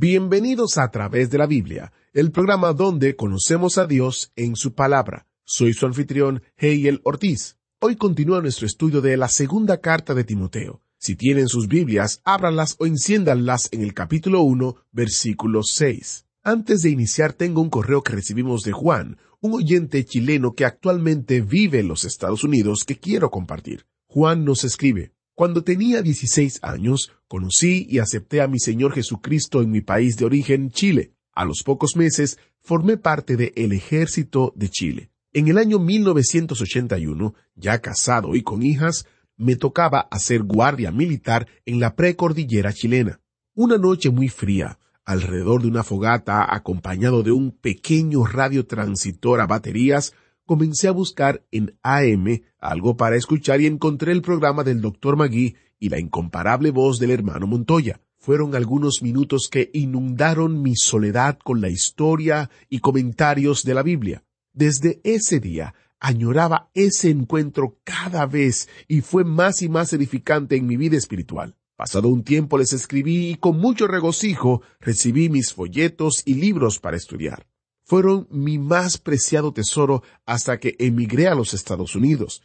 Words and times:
Bienvenidos 0.00 0.78
a 0.78 0.92
través 0.92 1.28
de 1.28 1.38
la 1.38 1.46
Biblia, 1.48 1.92
el 2.12 2.30
programa 2.30 2.72
donde 2.72 3.16
conocemos 3.16 3.78
a 3.78 3.86
Dios 3.88 4.30
en 4.36 4.54
su 4.54 4.72
palabra. 4.72 5.26
Soy 5.42 5.72
su 5.72 5.86
anfitrión, 5.86 6.44
Heiel 6.56 7.00
Ortiz. 7.02 7.56
Hoy 7.80 7.96
continúa 7.96 8.40
nuestro 8.40 8.64
estudio 8.64 9.00
de 9.00 9.16
la 9.16 9.26
segunda 9.26 9.80
carta 9.80 10.14
de 10.14 10.22
Timoteo. 10.22 10.82
Si 10.98 11.16
tienen 11.16 11.48
sus 11.48 11.66
Biblias, 11.66 12.20
ábranlas 12.22 12.76
o 12.78 12.86
enciéndanlas 12.86 13.70
en 13.72 13.82
el 13.82 13.92
capítulo 13.92 14.42
1, 14.42 14.76
versículo 14.92 15.64
6. 15.64 16.26
Antes 16.44 16.82
de 16.82 16.90
iniciar, 16.90 17.32
tengo 17.32 17.60
un 17.60 17.68
correo 17.68 18.02
que 18.02 18.12
recibimos 18.12 18.62
de 18.62 18.70
Juan, 18.70 19.18
un 19.40 19.54
oyente 19.54 20.04
chileno 20.04 20.52
que 20.52 20.64
actualmente 20.64 21.40
vive 21.40 21.80
en 21.80 21.88
los 21.88 22.04
Estados 22.04 22.44
Unidos 22.44 22.84
que 22.84 23.00
quiero 23.00 23.32
compartir. 23.32 23.84
Juan 24.06 24.44
nos 24.44 24.62
escribe, 24.62 25.10
Cuando 25.38 25.62
tenía 25.62 26.02
16 26.02 26.58
años, 26.62 27.12
conocí 27.28 27.86
y 27.88 28.00
acepté 28.00 28.40
a 28.40 28.48
mi 28.48 28.58
Señor 28.58 28.92
Jesucristo 28.92 29.62
en 29.62 29.70
mi 29.70 29.80
país 29.80 30.16
de 30.16 30.24
origen, 30.24 30.72
Chile. 30.72 31.12
A 31.32 31.44
los 31.44 31.62
pocos 31.62 31.94
meses, 31.94 32.40
formé 32.60 32.96
parte 32.96 33.36
del 33.36 33.52
el 33.54 33.72
ejército 33.72 34.52
de 34.56 34.68
Chile. 34.68 35.10
En 35.32 35.46
el 35.46 35.58
año 35.58 35.78
1981, 35.78 37.34
ya 37.54 37.78
casado 37.80 38.34
y 38.34 38.42
con 38.42 38.64
hijas, 38.64 39.06
me 39.36 39.54
tocaba 39.54 40.08
hacer 40.10 40.42
guardia 40.42 40.90
militar 40.90 41.46
en 41.66 41.78
la 41.78 41.94
precordillera 41.94 42.72
chilena. 42.72 43.20
Una 43.54 43.78
noche 43.78 44.10
muy 44.10 44.28
fría, 44.28 44.80
alrededor 45.04 45.62
de 45.62 45.68
una 45.68 45.84
fogata 45.84 46.52
acompañado 46.52 47.22
de 47.22 47.30
un 47.30 47.52
pequeño 47.52 48.26
radiotransitor 48.26 49.40
a 49.40 49.46
baterías, 49.46 50.14
comencé 50.48 50.88
a 50.88 50.92
buscar 50.92 51.44
en 51.52 51.78
AM 51.82 52.40
algo 52.58 52.96
para 52.96 53.16
escuchar 53.16 53.60
y 53.60 53.66
encontré 53.66 54.12
el 54.12 54.22
programa 54.22 54.64
del 54.64 54.80
Dr. 54.80 55.14
Magui 55.14 55.56
y 55.78 55.90
la 55.90 56.00
incomparable 56.00 56.70
voz 56.70 56.98
del 56.98 57.10
hermano 57.10 57.46
Montoya. 57.46 58.00
Fueron 58.16 58.54
algunos 58.54 59.02
minutos 59.02 59.48
que 59.50 59.70
inundaron 59.74 60.62
mi 60.62 60.74
soledad 60.74 61.38
con 61.38 61.60
la 61.60 61.68
historia 61.68 62.50
y 62.70 62.78
comentarios 62.78 63.62
de 63.62 63.74
la 63.74 63.82
Biblia. 63.82 64.24
Desde 64.54 65.02
ese 65.04 65.38
día 65.38 65.74
añoraba 66.00 66.70
ese 66.72 67.10
encuentro 67.10 67.76
cada 67.84 68.24
vez 68.24 68.70
y 68.88 69.02
fue 69.02 69.24
más 69.24 69.60
y 69.60 69.68
más 69.68 69.92
edificante 69.92 70.56
en 70.56 70.66
mi 70.66 70.78
vida 70.78 70.96
espiritual. 70.96 71.56
Pasado 71.76 72.08
un 72.08 72.24
tiempo 72.24 72.56
les 72.56 72.72
escribí 72.72 73.28
y 73.28 73.34
con 73.34 73.58
mucho 73.58 73.86
regocijo 73.86 74.62
recibí 74.80 75.28
mis 75.28 75.52
folletos 75.52 76.22
y 76.24 76.34
libros 76.34 76.80
para 76.80 76.96
estudiar. 76.96 77.46
Fueron 77.88 78.28
mi 78.30 78.58
más 78.58 78.98
preciado 78.98 79.50
tesoro 79.54 80.02
hasta 80.26 80.60
que 80.60 80.76
emigré 80.78 81.26
a 81.26 81.34
los 81.34 81.54
Estados 81.54 81.96
Unidos. 81.96 82.42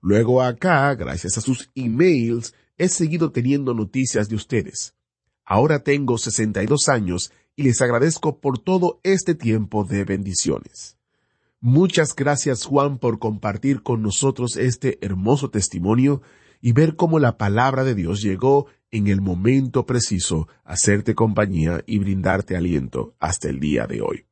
Luego 0.00 0.40
acá, 0.40 0.94
gracias 0.94 1.36
a 1.36 1.42
sus 1.42 1.70
emails, 1.74 2.54
he 2.78 2.88
seguido 2.88 3.30
teniendo 3.30 3.74
noticias 3.74 4.30
de 4.30 4.36
ustedes. 4.36 4.94
Ahora 5.44 5.80
tengo 5.80 6.16
62 6.16 6.88
años 6.88 7.30
y 7.54 7.64
les 7.64 7.82
agradezco 7.82 8.40
por 8.40 8.58
todo 8.58 8.98
este 9.02 9.34
tiempo 9.34 9.84
de 9.84 10.04
bendiciones. 10.04 10.96
Muchas 11.60 12.16
gracias 12.16 12.64
Juan 12.64 12.96
por 12.96 13.18
compartir 13.18 13.82
con 13.82 14.00
nosotros 14.00 14.56
este 14.56 14.98
hermoso 15.04 15.50
testimonio 15.50 16.22
y 16.62 16.72
ver 16.72 16.96
cómo 16.96 17.18
la 17.18 17.36
palabra 17.36 17.84
de 17.84 17.94
Dios 17.94 18.22
llegó 18.22 18.64
en 18.90 19.08
el 19.08 19.20
momento 19.20 19.84
preciso 19.84 20.48
hacerte 20.64 21.14
compañía 21.14 21.84
y 21.86 21.98
brindarte 21.98 22.56
aliento 22.56 23.14
hasta 23.20 23.50
el 23.50 23.60
día 23.60 23.86
de 23.86 24.00
hoy. 24.00 24.25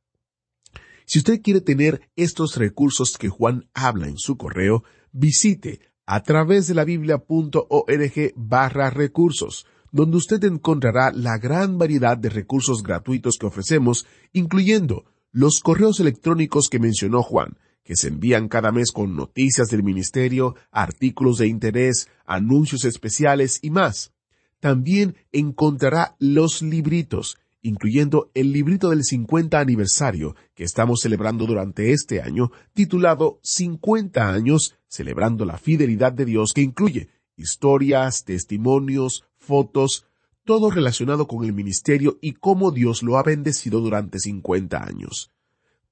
Si 1.05 1.19
usted 1.19 1.41
quiere 1.41 1.61
tener 1.61 2.09
estos 2.15 2.57
recursos 2.57 3.17
que 3.17 3.29
Juan 3.29 3.69
habla 3.73 4.07
en 4.07 4.17
su 4.17 4.37
correo, 4.37 4.83
visite 5.11 5.79
a 6.05 6.23
través 6.23 6.67
de 6.67 6.75
la 6.75 6.83
biblia.org 6.83 8.33
barra 8.35 8.89
recursos, 8.89 9.65
donde 9.91 10.17
usted 10.17 10.43
encontrará 10.43 11.11
la 11.11 11.37
gran 11.37 11.77
variedad 11.77 12.17
de 12.17 12.29
recursos 12.29 12.83
gratuitos 12.83 13.37
que 13.39 13.45
ofrecemos, 13.45 14.05
incluyendo 14.33 15.05
los 15.31 15.59
correos 15.59 15.99
electrónicos 15.99 16.69
que 16.69 16.79
mencionó 16.79 17.21
Juan, 17.23 17.57
que 17.83 17.95
se 17.95 18.07
envían 18.07 18.47
cada 18.47 18.71
mes 18.71 18.91
con 18.91 19.15
noticias 19.15 19.67
del 19.67 19.83
ministerio, 19.83 20.55
artículos 20.71 21.37
de 21.37 21.47
interés, 21.47 22.09
anuncios 22.25 22.83
especiales 22.83 23.59
y 23.61 23.69
más. 23.69 24.11
También 24.59 25.15
encontrará 25.31 26.15
los 26.19 26.61
libritos, 26.61 27.37
incluyendo 27.65 28.29
el 28.35 28.51
librito 28.51 28.91
del 28.91 29.03
50 29.03 29.59
aniversario 29.59 30.35
que 30.53 30.63
estamos 30.63 31.01
celebrando 31.01 31.47
durante 31.47 31.93
este 31.93 32.21
año, 32.21 32.51
titulado 32.75 33.39
50 33.41 34.29
años 34.29 34.75
celebrando 34.87 35.45
la 35.45 35.57
fidelidad 35.57 36.13
de 36.13 36.25
Dios, 36.25 36.53
que 36.53 36.61
incluye 36.61 37.09
historias, 37.35 38.23
testimonios, 38.23 39.23
fotos, 39.37 40.05
todo 40.43 40.69
relacionado 40.69 41.27
con 41.27 41.43
el 41.43 41.53
ministerio 41.53 42.19
y 42.21 42.33
cómo 42.33 42.69
Dios 42.69 43.01
lo 43.01 43.17
ha 43.17 43.23
bendecido 43.23 43.79
durante 43.81 44.19
50 44.19 44.83
años. 44.83 45.31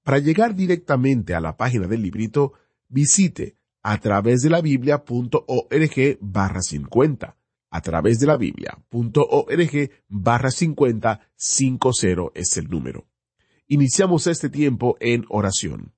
Para 0.03 0.19
llegar 0.19 0.53
directamente 0.53 1.33
a 1.33 1.39
la 1.39 1.57
página 1.57 1.87
del 1.87 2.03
librito, 2.03 2.53
visite 2.87 3.55
a 3.81 3.99
través 3.99 4.43
de 4.43 4.51
la 4.51 4.61
biblia.org 4.61 6.17
barra 6.21 6.61
50. 6.61 7.35
A 7.73 7.81
través 7.81 8.19
de 8.19 8.27
la 8.27 8.37
biblia.org 8.37 9.89
barra 10.07 10.51
50 10.51 11.27
50 11.35 12.31
es 12.35 12.57
el 12.57 12.69
número. 12.69 13.07
Iniciamos 13.67 14.27
este 14.27 14.51
tiempo 14.51 14.95
en 14.99 15.25
oración. 15.27 15.91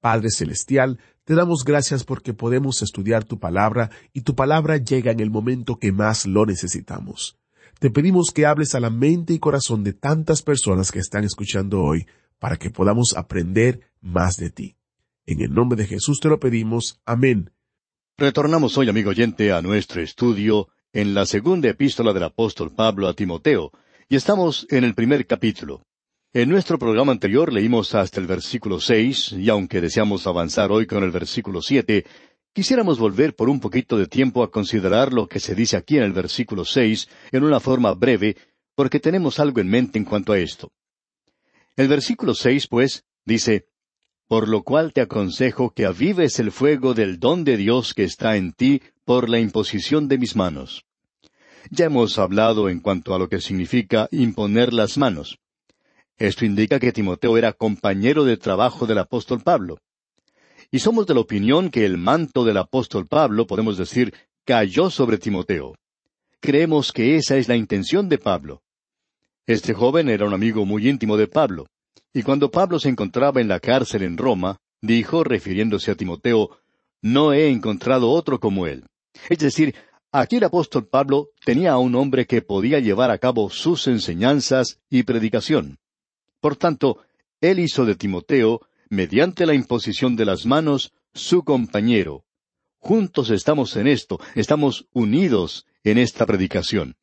Padre 0.00 0.30
Celestial, 0.30 1.00
te 1.24 1.34
damos 1.34 1.64
gracias 1.64 2.04
porque 2.04 2.32
podemos 2.32 2.80
estudiar 2.80 3.24
tu 3.24 3.40
palabra 3.40 3.90
y 4.12 4.20
tu 4.20 4.36
palabra 4.36 4.76
llega 4.76 5.10
en 5.10 5.18
el 5.18 5.32
momento 5.32 5.80
que 5.80 5.90
más 5.90 6.26
lo 6.26 6.46
necesitamos. 6.46 7.36
Te 7.80 7.90
pedimos 7.90 8.30
que 8.30 8.46
hables 8.46 8.76
a 8.76 8.80
la 8.80 8.90
mente 8.90 9.32
y 9.32 9.40
corazón 9.40 9.82
de 9.82 9.94
tantas 9.94 10.42
personas 10.42 10.92
que 10.92 11.00
están 11.00 11.24
escuchando 11.24 11.82
hoy 11.82 12.06
para 12.38 12.56
que 12.56 12.70
podamos 12.70 13.16
aprender 13.16 13.80
más 14.00 14.36
de 14.36 14.50
ti. 14.50 14.76
En 15.26 15.40
el 15.40 15.52
nombre 15.52 15.76
de 15.76 15.88
Jesús 15.88 16.20
te 16.20 16.28
lo 16.28 16.38
pedimos. 16.38 17.00
Amén. 17.04 17.50
Retornamos 18.16 18.78
hoy, 18.78 18.88
amigo 18.88 19.10
oyente, 19.10 19.50
a 19.50 19.60
nuestro 19.60 20.00
estudio 20.00 20.68
en 20.92 21.14
la 21.14 21.26
segunda 21.26 21.68
epístola 21.68 22.12
del 22.12 22.24
apóstol 22.24 22.72
Pablo 22.74 23.08
a 23.08 23.14
Timoteo, 23.14 23.72
y 24.08 24.16
estamos 24.16 24.66
en 24.70 24.84
el 24.84 24.94
primer 24.94 25.26
capítulo. 25.26 25.82
En 26.32 26.48
nuestro 26.48 26.78
programa 26.78 27.12
anterior 27.12 27.52
leímos 27.52 27.94
hasta 27.94 28.20
el 28.20 28.26
versículo 28.26 28.80
seis, 28.80 29.32
y 29.32 29.48
aunque 29.48 29.80
deseamos 29.80 30.26
avanzar 30.26 30.70
hoy 30.70 30.86
con 30.86 31.02
el 31.02 31.10
versículo 31.10 31.62
siete, 31.62 32.04
quisiéramos 32.52 32.98
volver 32.98 33.34
por 33.34 33.48
un 33.48 33.60
poquito 33.60 33.96
de 33.98 34.06
tiempo 34.06 34.42
a 34.42 34.50
considerar 34.50 35.12
lo 35.12 35.26
que 35.28 35.40
se 35.40 35.54
dice 35.54 35.76
aquí 35.76 35.96
en 35.96 36.04
el 36.04 36.12
versículo 36.12 36.64
seis 36.64 37.08
en 37.32 37.44
una 37.44 37.60
forma 37.60 37.92
breve, 37.94 38.36
porque 38.74 39.00
tenemos 39.00 39.38
algo 39.38 39.60
en 39.60 39.68
mente 39.68 39.98
en 39.98 40.04
cuanto 40.04 40.32
a 40.32 40.38
esto. 40.38 40.72
El 41.76 41.88
versículo 41.88 42.34
seis, 42.34 42.66
pues, 42.68 43.04
dice, 43.24 43.66
Por 44.28 44.48
lo 44.48 44.62
cual 44.62 44.92
te 44.92 45.00
aconsejo 45.00 45.70
que 45.70 45.86
avives 45.86 46.38
el 46.38 46.52
fuego 46.52 46.94
del 46.94 47.18
don 47.18 47.44
de 47.44 47.56
Dios 47.56 47.94
que 47.94 48.04
está 48.04 48.36
en 48.36 48.52
ti 48.52 48.82
por 49.06 49.30
la 49.30 49.38
imposición 49.38 50.08
de 50.08 50.18
mis 50.18 50.34
manos. 50.34 50.84
Ya 51.70 51.86
hemos 51.86 52.18
hablado 52.18 52.68
en 52.68 52.80
cuanto 52.80 53.14
a 53.14 53.18
lo 53.20 53.28
que 53.28 53.40
significa 53.40 54.08
imponer 54.10 54.72
las 54.72 54.98
manos. 54.98 55.38
Esto 56.18 56.44
indica 56.44 56.80
que 56.80 56.90
Timoteo 56.90 57.38
era 57.38 57.52
compañero 57.52 58.24
de 58.24 58.36
trabajo 58.36 58.84
del 58.84 58.98
apóstol 58.98 59.42
Pablo. 59.42 59.78
Y 60.72 60.80
somos 60.80 61.06
de 61.06 61.14
la 61.14 61.20
opinión 61.20 61.70
que 61.70 61.86
el 61.86 61.98
manto 61.98 62.44
del 62.44 62.56
apóstol 62.56 63.06
Pablo, 63.06 63.46
podemos 63.46 63.78
decir, 63.78 64.12
cayó 64.44 64.90
sobre 64.90 65.18
Timoteo. 65.18 65.76
Creemos 66.40 66.92
que 66.92 67.14
esa 67.14 67.36
es 67.36 67.46
la 67.46 67.54
intención 67.54 68.08
de 68.08 68.18
Pablo. 68.18 68.62
Este 69.46 69.72
joven 69.72 70.08
era 70.08 70.26
un 70.26 70.34
amigo 70.34 70.66
muy 70.66 70.88
íntimo 70.88 71.16
de 71.16 71.28
Pablo, 71.28 71.68
y 72.12 72.24
cuando 72.24 72.50
Pablo 72.50 72.80
se 72.80 72.88
encontraba 72.88 73.40
en 73.40 73.46
la 73.46 73.60
cárcel 73.60 74.02
en 74.02 74.16
Roma, 74.16 74.56
dijo, 74.82 75.22
refiriéndose 75.22 75.92
a 75.92 75.94
Timoteo, 75.94 76.58
No 77.02 77.32
he 77.32 77.50
encontrado 77.50 78.10
otro 78.10 78.40
como 78.40 78.66
él. 78.66 78.84
Es 79.28 79.38
decir, 79.38 79.74
aquí 80.12 80.36
el 80.36 80.44
apóstol 80.44 80.86
Pablo 80.86 81.30
tenía 81.44 81.72
a 81.72 81.78
un 81.78 81.94
hombre 81.94 82.26
que 82.26 82.42
podía 82.42 82.80
llevar 82.80 83.10
a 83.10 83.18
cabo 83.18 83.50
sus 83.50 83.86
enseñanzas 83.86 84.80
y 84.88 85.02
predicación. 85.02 85.78
Por 86.40 86.56
tanto, 86.56 86.98
él 87.40 87.58
hizo 87.58 87.84
de 87.84 87.96
Timoteo, 87.96 88.60
mediante 88.88 89.46
la 89.46 89.54
imposición 89.54 90.16
de 90.16 90.24
las 90.24 90.46
manos, 90.46 90.92
su 91.12 91.42
compañero. 91.42 92.24
Juntos 92.78 93.30
estamos 93.30 93.76
en 93.76 93.88
esto, 93.88 94.20
estamos 94.34 94.86
unidos 94.92 95.66
en 95.82 95.98
esta 95.98 96.24
predicación. 96.24 96.96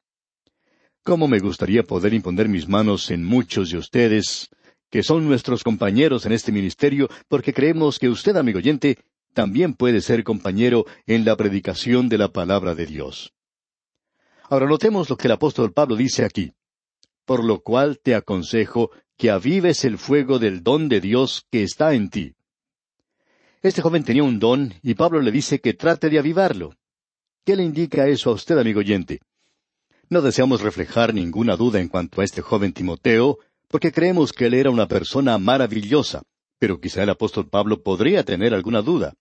¿Cómo 1.04 1.28
me 1.28 1.40
gustaría 1.40 1.84
poder 1.84 2.14
imponer 2.14 2.48
mis 2.48 2.70
manos 2.70 3.12
en 3.12 3.26
muchos 3.26 3.72
de 3.72 3.78
ustedes, 3.78 4.50
que 4.90 5.04
son 5.04 5.28
nuestros 5.28 5.64
compañeros 5.64 6.26
en 6.26 6.32
este 6.32 6.52
ministerio, 6.52 7.10
porque 7.28 7.54
creemos 7.54 8.00
que 8.00 8.08
usted, 8.08 8.38
amigo 8.38 8.60
oyente, 8.60 9.00
también 9.34 9.74
puede 9.74 10.02
ser 10.02 10.24
compañero 10.24 10.86
en 11.06 11.26
la 11.26 11.36
predicación 11.36 12.10
de 12.10 12.18
la 12.18 12.32
palabra 12.32 12.76
de 12.76 12.86
Dios. 12.86 13.34
Ahora 14.50 14.68
notemos 14.68 15.10
lo 15.10 15.18
que 15.18 15.28
el 15.28 15.34
apóstol 15.34 15.74
Pablo 15.74 15.96
dice 15.96 16.26
aquí. 16.26 16.54
Por 17.26 17.44
lo 17.44 17.62
cual 17.62 18.00
te 18.00 18.16
aconsejo 18.16 18.92
que 19.18 19.32
avives 19.32 19.86
el 19.86 19.98
fuego 19.98 20.40
del 20.40 20.64
don 20.64 20.90
de 20.90 21.02
Dios 21.02 21.46
que 21.50 21.64
está 21.64 21.94
en 21.94 22.10
ti. 22.10 22.36
Este 23.62 23.82
joven 23.82 24.04
tenía 24.04 24.24
un 24.24 24.40
don 24.40 24.74
y 24.82 24.94
Pablo 24.94 25.22
le 25.22 25.32
dice 25.32 25.60
que 25.60 25.74
trate 25.74 26.10
de 26.10 26.20
avivarlo. 26.20 26.76
¿Qué 27.46 27.56
le 27.56 27.64
indica 27.64 28.08
eso 28.08 28.30
a 28.30 28.34
usted, 28.34 28.58
amigo 28.58 28.80
oyente? 28.80 29.22
No 30.10 30.22
deseamos 30.22 30.62
reflejar 30.62 31.14
ninguna 31.14 31.56
duda 31.56 31.80
en 31.80 31.88
cuanto 31.88 32.22
a 32.22 32.24
este 32.24 32.42
joven 32.42 32.74
Timoteo, 32.74 33.40
porque 33.70 33.92
creemos 33.92 34.34
que 34.34 34.46
él 34.46 34.54
era 34.54 34.70
una 34.70 34.88
persona 34.88 35.38
maravillosa, 35.38 36.24
pero 36.60 36.80
quizá 36.80 37.04
el 37.04 37.10
apóstol 37.10 37.50
Pablo 37.50 37.82
podría 37.82 38.24
tener 38.24 38.54
alguna 38.54 38.82
duda. 38.82 39.16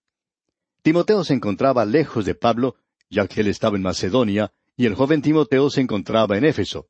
Timoteo 0.83 1.23
se 1.23 1.33
encontraba 1.33 1.85
lejos 1.85 2.25
de 2.25 2.35
Pablo, 2.35 2.75
ya 3.09 3.25
que 3.25 3.39
él 3.39 3.47
estaba 3.47 3.77
en 3.77 3.83
Macedonia, 3.83 4.51
y 4.75 4.85
el 4.85 4.95
joven 4.95 5.21
Timoteo 5.21 5.69
se 5.69 5.79
encontraba 5.79 6.37
en 6.37 6.43
Éfeso. 6.43 6.89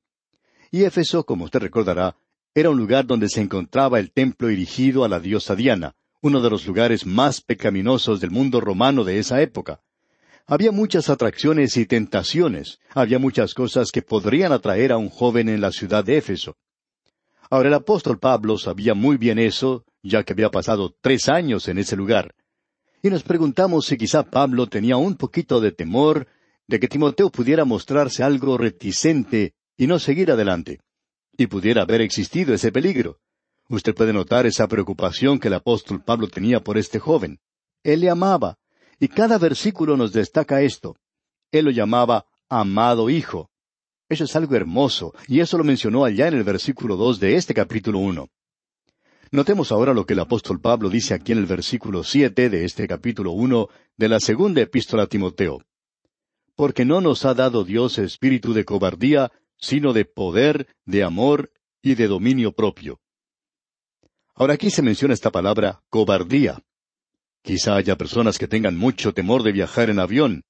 Y 0.72 0.84
Éfeso, 0.84 1.26
como 1.26 1.46
usted 1.46 1.60
recordará, 1.60 2.18
era 2.56 2.72
un 2.72 2.78
lugar 2.78 3.06
donde 3.06 3.30
se 3.30 3.40
encontraba 3.40 4.00
el 4.00 4.12
templo 4.12 4.50
erigido 4.50 5.04
a 5.04 5.10
la 5.10 5.20
diosa 5.20 5.56
Diana, 5.56 5.96
uno 6.22 6.42
de 6.42 6.50
los 6.50 6.66
lugares 6.66 7.06
más 7.06 7.40
pecaminosos 7.40 8.20
del 8.20 8.32
mundo 8.32 8.60
romano 8.62 9.04
de 9.04 9.20
esa 9.20 9.44
época. 9.44 9.82
Había 10.48 10.72
muchas 10.72 11.12
atracciones 11.12 11.78
y 11.78 11.86
tentaciones, 11.86 12.80
había 12.96 13.20
muchas 13.20 13.54
cosas 13.54 13.92
que 13.92 14.02
podrían 14.02 14.54
atraer 14.54 14.92
a 14.92 14.98
un 14.98 15.10
joven 15.10 15.50
en 15.50 15.62
la 15.62 15.72
ciudad 15.72 16.04
de 16.04 16.18
Éfeso. 16.18 16.58
Ahora 17.48 17.70
el 17.70 17.76
apóstol 17.76 18.18
Pablo 18.18 18.58
sabía 18.58 18.96
muy 18.96 19.18
bien 19.18 19.38
eso, 19.38 19.86
ya 20.02 20.24
que 20.24 20.34
había 20.34 20.50
pasado 20.50 20.96
tres 21.00 21.30
años 21.30 21.68
en 21.68 21.78
ese 21.78 21.96
lugar. 21.96 22.34
Y 23.06 23.10
nos 23.10 23.24
preguntamos 23.24 23.86
si 23.86 23.98
quizá 23.98 24.24
Pablo 24.24 24.68
tenía 24.68 24.96
un 24.96 25.18
poquito 25.18 25.60
de 25.60 25.74
temor 25.74 26.26
de 26.68 26.80
que 26.80 26.88
Timoteo 26.88 27.30
pudiera 27.30 27.66
mostrarse 27.66 28.24
algo 28.24 28.58
reticente 28.58 29.56
y 29.76 29.88
no 29.88 30.00
seguir 30.00 30.32
adelante. 30.32 30.80
Y 31.38 31.48
pudiera 31.48 31.82
haber 31.82 32.00
existido 32.00 32.54
ese 32.54 32.72
peligro. 32.72 33.20
Usted 33.68 33.94
puede 33.94 34.14
notar 34.14 34.46
esa 34.46 34.70
preocupación 34.70 35.38
que 35.38 35.50
el 35.50 35.56
apóstol 35.56 36.02
Pablo 36.02 36.30
tenía 36.30 36.62
por 36.62 36.78
este 36.78 36.98
joven. 36.98 37.42
Él 37.84 38.00
le 38.00 38.10
amaba, 38.10 38.58
y 39.02 39.10
cada 39.10 39.38
versículo 39.38 39.98
nos 39.98 40.14
destaca 40.14 40.62
esto. 40.62 40.96
Él 41.52 41.66
lo 41.66 41.72
llamaba 41.72 42.26
amado 42.48 43.10
hijo. 43.10 43.50
Eso 44.08 44.24
es 44.24 44.34
algo 44.38 44.56
hermoso, 44.56 45.14
y 45.28 45.42
eso 45.42 45.58
lo 45.58 45.66
mencionó 45.66 46.06
allá 46.06 46.30
en 46.30 46.36
el 46.36 46.44
versículo 46.46 46.96
dos 46.96 47.20
de 47.20 47.36
este 47.36 47.54
capítulo 47.54 48.00
uno. 48.00 48.30
Notemos 49.34 49.72
ahora 49.72 49.96
lo 49.96 50.06
que 50.06 50.14
el 50.14 50.20
apóstol 50.20 50.62
Pablo 50.62 50.92
dice 50.92 51.16
aquí 51.16 51.32
en 51.32 51.40
el 51.40 51.48
versículo 51.48 52.04
siete 52.04 52.52
de 52.52 52.66
este 52.66 52.88
capítulo 52.88 53.32
uno 53.32 53.68
de 53.98 54.08
la 54.08 54.20
segunda 54.20 54.62
epístola 54.62 55.04
a 55.04 55.08
Timoteo. 55.08 55.64
Porque 56.56 56.86
no 56.86 57.02
nos 57.02 57.26
ha 57.26 57.34
dado 57.34 57.64
Dios 57.64 57.98
espíritu 57.98 58.54
de 58.54 58.64
cobardía, 58.64 59.32
sino 59.58 59.92
de 59.92 60.06
poder, 60.06 60.68
de 60.86 61.02
amor 61.02 61.52
y 61.82 61.96
de 61.96 62.08
dominio 62.08 62.52
propio. 62.52 63.00
Ahora 64.36 64.54
aquí 64.54 64.70
se 64.70 64.84
menciona 64.84 65.16
esta 65.16 65.32
palabra 65.32 65.82
cobardía. 65.90 66.62
Quizá 67.42 67.76
haya 67.76 67.98
personas 67.98 68.38
que 68.38 68.48
tengan 68.48 68.78
mucho 68.78 69.16
temor 69.16 69.42
de 69.42 69.52
viajar 69.52 69.90
en 69.90 69.98
avión. 69.98 70.44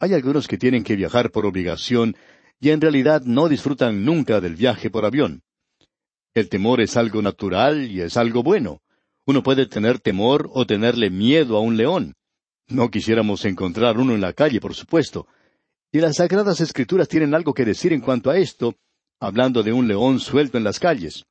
Hay 0.00 0.12
algunos 0.12 0.48
que 0.48 0.58
tienen 0.58 0.82
que 0.82 0.96
viajar 0.96 1.30
por 1.30 1.46
obligación 1.46 2.16
y 2.58 2.70
en 2.70 2.80
realidad 2.80 3.22
no 3.24 3.48
disfrutan 3.48 4.04
nunca 4.04 4.40
del 4.40 4.56
viaje 4.56 4.90
por 4.90 5.04
avión. 5.04 5.44
El 6.34 6.48
temor 6.48 6.80
es 6.80 6.96
algo 6.96 7.22
natural 7.22 7.88
y 7.88 8.00
es 8.00 8.16
algo 8.16 8.42
bueno. 8.42 8.82
Uno 9.24 9.44
puede 9.44 9.66
tener 9.66 10.00
temor 10.00 10.50
o 10.52 10.66
tenerle 10.66 11.08
miedo 11.08 11.56
a 11.56 11.60
un 11.60 11.76
león. 11.76 12.14
No 12.66 12.90
quisiéramos 12.90 13.44
encontrar 13.44 13.98
uno 13.98 14.14
en 14.14 14.20
la 14.20 14.32
calle, 14.32 14.60
por 14.60 14.74
supuesto. 14.74 15.28
Y 15.92 16.00
las 16.00 16.16
Sagradas 16.16 16.60
Escrituras 16.60 17.06
tienen 17.06 17.34
algo 17.34 17.54
que 17.54 17.64
decir 17.64 17.92
en 17.92 18.00
cuanto 18.00 18.30
a 18.30 18.36
esto, 18.36 18.74
hablando 19.20 19.62
de 19.62 19.72
un 19.72 19.86
león 19.86 20.18
suelto 20.18 20.58
en 20.58 20.64
las 20.64 20.80
calles. 20.80 21.24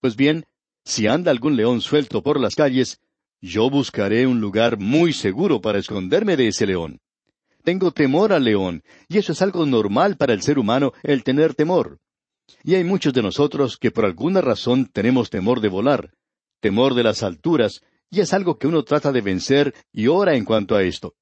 Pues 0.00 0.16
bien, 0.16 0.44
si 0.84 1.06
anda 1.06 1.30
algún 1.30 1.54
león 1.54 1.80
suelto 1.80 2.20
por 2.20 2.40
las 2.40 2.56
calles, 2.56 3.00
yo 3.40 3.70
buscaré 3.70 4.26
un 4.26 4.40
lugar 4.40 4.76
muy 4.76 5.12
seguro 5.12 5.60
para 5.60 5.78
esconderme 5.78 6.36
de 6.36 6.48
ese 6.48 6.66
león. 6.66 6.98
Tengo 7.62 7.92
temor 7.92 8.32
al 8.32 8.42
león, 8.42 8.82
y 9.08 9.18
eso 9.18 9.30
es 9.32 9.40
algo 9.40 9.64
normal 9.66 10.16
para 10.16 10.32
el 10.32 10.42
ser 10.42 10.58
humano, 10.58 10.92
el 11.04 11.22
tener 11.22 11.54
temor. 11.54 12.00
Y 12.62 12.74
hay 12.74 12.84
muchos 12.84 13.12
de 13.12 13.22
nosotros 13.22 13.76
que 13.76 13.90
por 13.90 14.04
alguna 14.04 14.40
razón 14.40 14.86
tenemos 14.86 15.30
temor 15.30 15.60
de 15.60 15.68
volar, 15.68 16.14
temor 16.60 16.94
de 16.94 17.02
las 17.02 17.22
alturas, 17.22 17.82
y 18.10 18.20
es 18.20 18.32
algo 18.32 18.58
que 18.58 18.66
uno 18.66 18.84
trata 18.84 19.12
de 19.12 19.20
vencer 19.20 19.74
y 19.92 20.06
ora 20.06 20.36
en 20.36 20.44
cuanto 20.44 20.76
a 20.76 20.82
esto. 20.82 21.14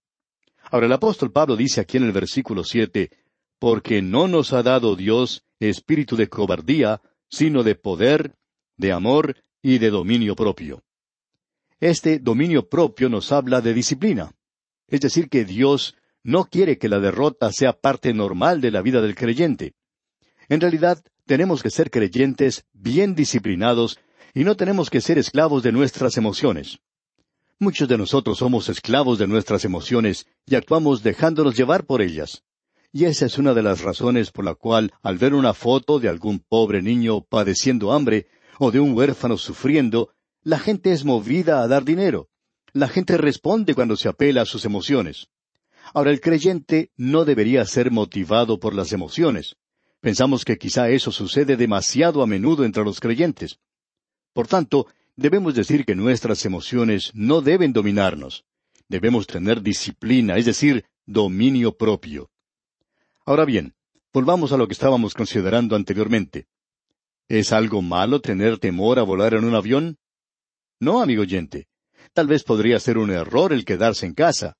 Ahora 0.71 0.87
el 0.87 0.93
apóstol 0.93 1.33
Pablo 1.33 1.57
dice 1.57 1.81
aquí 1.81 1.97
en 1.97 2.05
el 2.05 2.13
versículo 2.13 2.65
siete, 2.65 3.11
porque 3.59 4.03
no 4.03 4.29
nos 4.29 4.53
ha 4.53 4.63
dado 4.63 4.97
Dios 4.97 5.45
espíritu 5.61 6.17
de 6.17 6.29
cobardía, 6.29 7.01
sino 7.29 7.63
de 7.63 7.75
poder, 7.75 8.35
de 8.77 8.93
amor 8.93 9.37
y 9.63 9.79
de 9.79 9.91
dominio 9.91 10.35
propio. 10.35 10.83
Este 11.79 12.19
dominio 12.19 12.69
propio 12.69 13.09
nos 13.09 13.33
habla 13.33 13.61
de 13.61 13.75
disciplina. 13.75 14.33
Es 14.89 15.01
decir, 15.01 15.29
que 15.29 15.45
Dios 15.45 15.97
no 16.23 16.47
quiere 16.47 16.79
que 16.79 16.89
la 16.89 16.99
derrota 16.99 17.53
sea 17.53 17.73
parte 17.73 18.13
normal 18.13 18.61
de 18.61 18.71
la 18.71 18.83
vida 18.83 19.01
del 19.01 19.15
creyente. 19.15 19.75
En 20.49 20.61
realidad, 20.61 21.03
tenemos 21.27 21.63
que 21.63 21.71
ser 21.71 21.91
creyentes 21.91 22.65
bien 22.73 23.15
disciplinados 23.15 23.99
y 24.35 24.45
no 24.45 24.57
tenemos 24.57 24.91
que 24.91 25.01
ser 25.01 25.19
esclavos 25.19 25.63
de 25.63 25.73
nuestras 25.73 26.17
emociones. 26.17 26.79
Muchos 27.59 27.89
de 27.89 27.99
nosotros 27.99 28.39
somos 28.39 28.69
esclavos 28.69 29.19
de 29.19 29.27
nuestras 29.27 29.65
emociones 29.65 30.27
y 30.47 30.55
actuamos 30.55 31.03
dejándonos 31.03 31.57
llevar 31.57 31.85
por 31.85 32.01
ellas. 32.01 32.43
Y 32.93 33.05
esa 33.05 33.27
es 33.27 33.39
una 33.39 33.55
de 33.55 33.63
las 33.63 33.83
razones 33.83 34.31
por 34.31 34.45
la 34.45 34.55
cual, 34.55 34.93
al 35.03 35.19
ver 35.19 35.35
una 35.35 35.55
foto 35.55 36.01
de 36.01 36.09
algún 36.09 36.41
pobre 36.41 36.83
niño 36.83 37.23
padeciendo 37.23 37.93
hambre, 37.93 38.29
o 38.59 38.71
de 38.71 38.81
un 38.81 38.97
huérfano 38.97 39.37
sufriendo, 39.37 40.11
la 40.43 40.59
gente 40.59 40.93
es 40.93 41.05
movida 41.05 41.63
a 41.63 41.69
dar 41.69 41.85
dinero. 41.85 42.29
La 42.73 42.89
gente 42.89 43.17
responde 43.17 43.75
cuando 43.75 43.97
se 43.97 44.09
apela 44.09 44.43
a 44.43 44.47
sus 44.47 44.65
emociones. 44.65 45.29
Ahora, 45.93 46.11
el 46.11 46.21
creyente 46.21 46.93
no 46.97 47.25
debería 47.25 47.65
ser 47.65 47.91
motivado 47.91 48.59
por 48.59 48.75
las 48.75 48.93
emociones. 48.93 49.57
Pensamos 50.01 50.45
que 50.45 50.57
quizá 50.57 50.89
eso 50.89 51.13
sucede 51.13 51.57
demasiado 51.57 52.23
a 52.23 52.27
menudo 52.27 52.65
entre 52.65 52.85
los 52.85 53.01
creyentes. 53.01 53.59
Por 54.33 54.47
tanto, 54.47 54.87
debemos 55.15 55.55
decir 55.55 55.85
que 55.85 55.95
nuestras 55.95 56.45
emociones 56.47 57.11
no 57.15 57.43
deben 57.43 57.73
dominarnos. 57.73 58.45
Debemos 58.89 59.27
tener 59.27 59.61
disciplina, 59.61 60.37
es 60.39 60.47
decir, 60.47 60.87
dominio 61.05 61.77
propio. 61.77 62.31
Ahora 63.27 63.45
bien, 63.45 63.75
volvamos 64.13 64.53
a 64.53 64.57
lo 64.57 64.67
que 64.67 64.73
estábamos 64.73 65.13
considerando 65.15 65.77
anteriormente. 65.77 66.49
¿Es 67.29 67.53
algo 67.53 67.83
malo 67.83 68.21
tener 68.21 68.59
temor 68.59 68.99
a 68.99 69.03
volar 69.03 69.35
en 69.35 69.45
un 69.45 69.55
avión? 69.55 69.99
No, 70.81 71.03
amigo 71.03 71.23
oyente. 71.23 71.69
Tal 72.15 72.27
vez 72.27 72.43
podría 72.43 72.81
ser 72.81 72.97
un 72.97 73.11
error 73.11 73.53
el 73.53 73.65
quedarse 73.67 74.07
en 74.07 74.15
casa. 74.15 74.57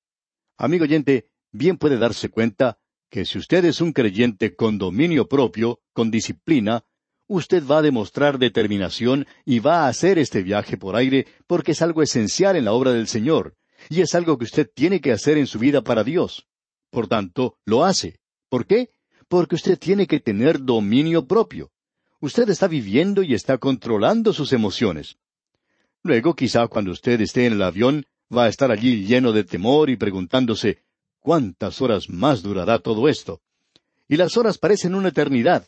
Amigo 0.59 0.85
oyente, 0.85 1.31
bien 1.51 1.79
puede 1.79 1.97
darse 1.97 2.29
cuenta 2.29 2.79
que 3.11 3.25
si 3.25 3.39
usted 3.39 3.65
es 3.65 3.81
un 3.81 3.93
creyente 3.93 4.55
con 4.55 4.79
dominio 4.79 5.29
propio, 5.29 5.81
con 5.93 6.11
disciplina, 6.11 6.85
usted 7.27 7.65
va 7.67 7.79
a 7.79 7.83
demostrar 7.83 8.39
determinación 8.39 9.27
y 9.45 9.59
va 9.59 9.85
a 9.85 9.89
hacer 9.89 10.19
este 10.19 10.43
viaje 10.43 10.77
por 10.77 10.97
aire 10.97 11.27
porque 11.47 11.73
es 11.73 11.83
algo 11.83 12.03
esencial 12.03 12.57
en 12.57 12.65
la 12.65 12.73
obra 12.73 12.93
del 12.93 13.09
Señor, 13.09 13.57
y 13.89 14.01
es 14.01 14.15
algo 14.15 14.39
que 14.39 14.45
usted 14.45 14.71
tiene 14.73 15.01
que 15.01 15.13
hacer 15.13 15.39
en 15.39 15.47
su 15.47 15.59
vida 15.59 15.83
para 15.83 16.05
Dios. 16.05 16.47
Por 16.91 17.09
tanto, 17.09 17.59
lo 17.65 17.85
hace. 17.85 18.21
¿Por 18.49 18.67
qué? 18.67 18.91
Porque 19.29 19.55
usted 19.55 19.79
tiene 19.79 20.07
que 20.07 20.21
tener 20.21 20.63
dominio 20.63 21.27
propio. 21.27 21.71
Usted 22.21 22.49
está 22.49 22.69
viviendo 22.69 23.23
y 23.23 23.35
está 23.35 23.59
controlando 23.59 24.33
sus 24.33 24.53
emociones. 24.53 25.17
Luego, 26.03 26.35
quizá 26.35 26.67
cuando 26.69 26.91
usted 26.93 27.21
esté 27.21 27.47
en 27.47 27.55
el 27.55 27.63
avión, 27.63 28.07
va 28.35 28.45
a 28.45 28.49
estar 28.49 28.71
allí 28.71 29.07
lleno 29.07 29.33
de 29.33 29.45
temor 29.45 29.91
y 29.91 29.97
preguntándose 29.97 30.83
¿cuántas 31.21 31.81
horas 31.81 32.09
más 32.09 32.43
durará 32.43 32.79
todo 32.79 33.09
esto? 33.09 33.41
Y 34.09 34.17
las 34.17 34.37
horas 34.37 34.59
parecen 34.59 34.95
una 34.95 35.09
eternidad. 35.09 35.67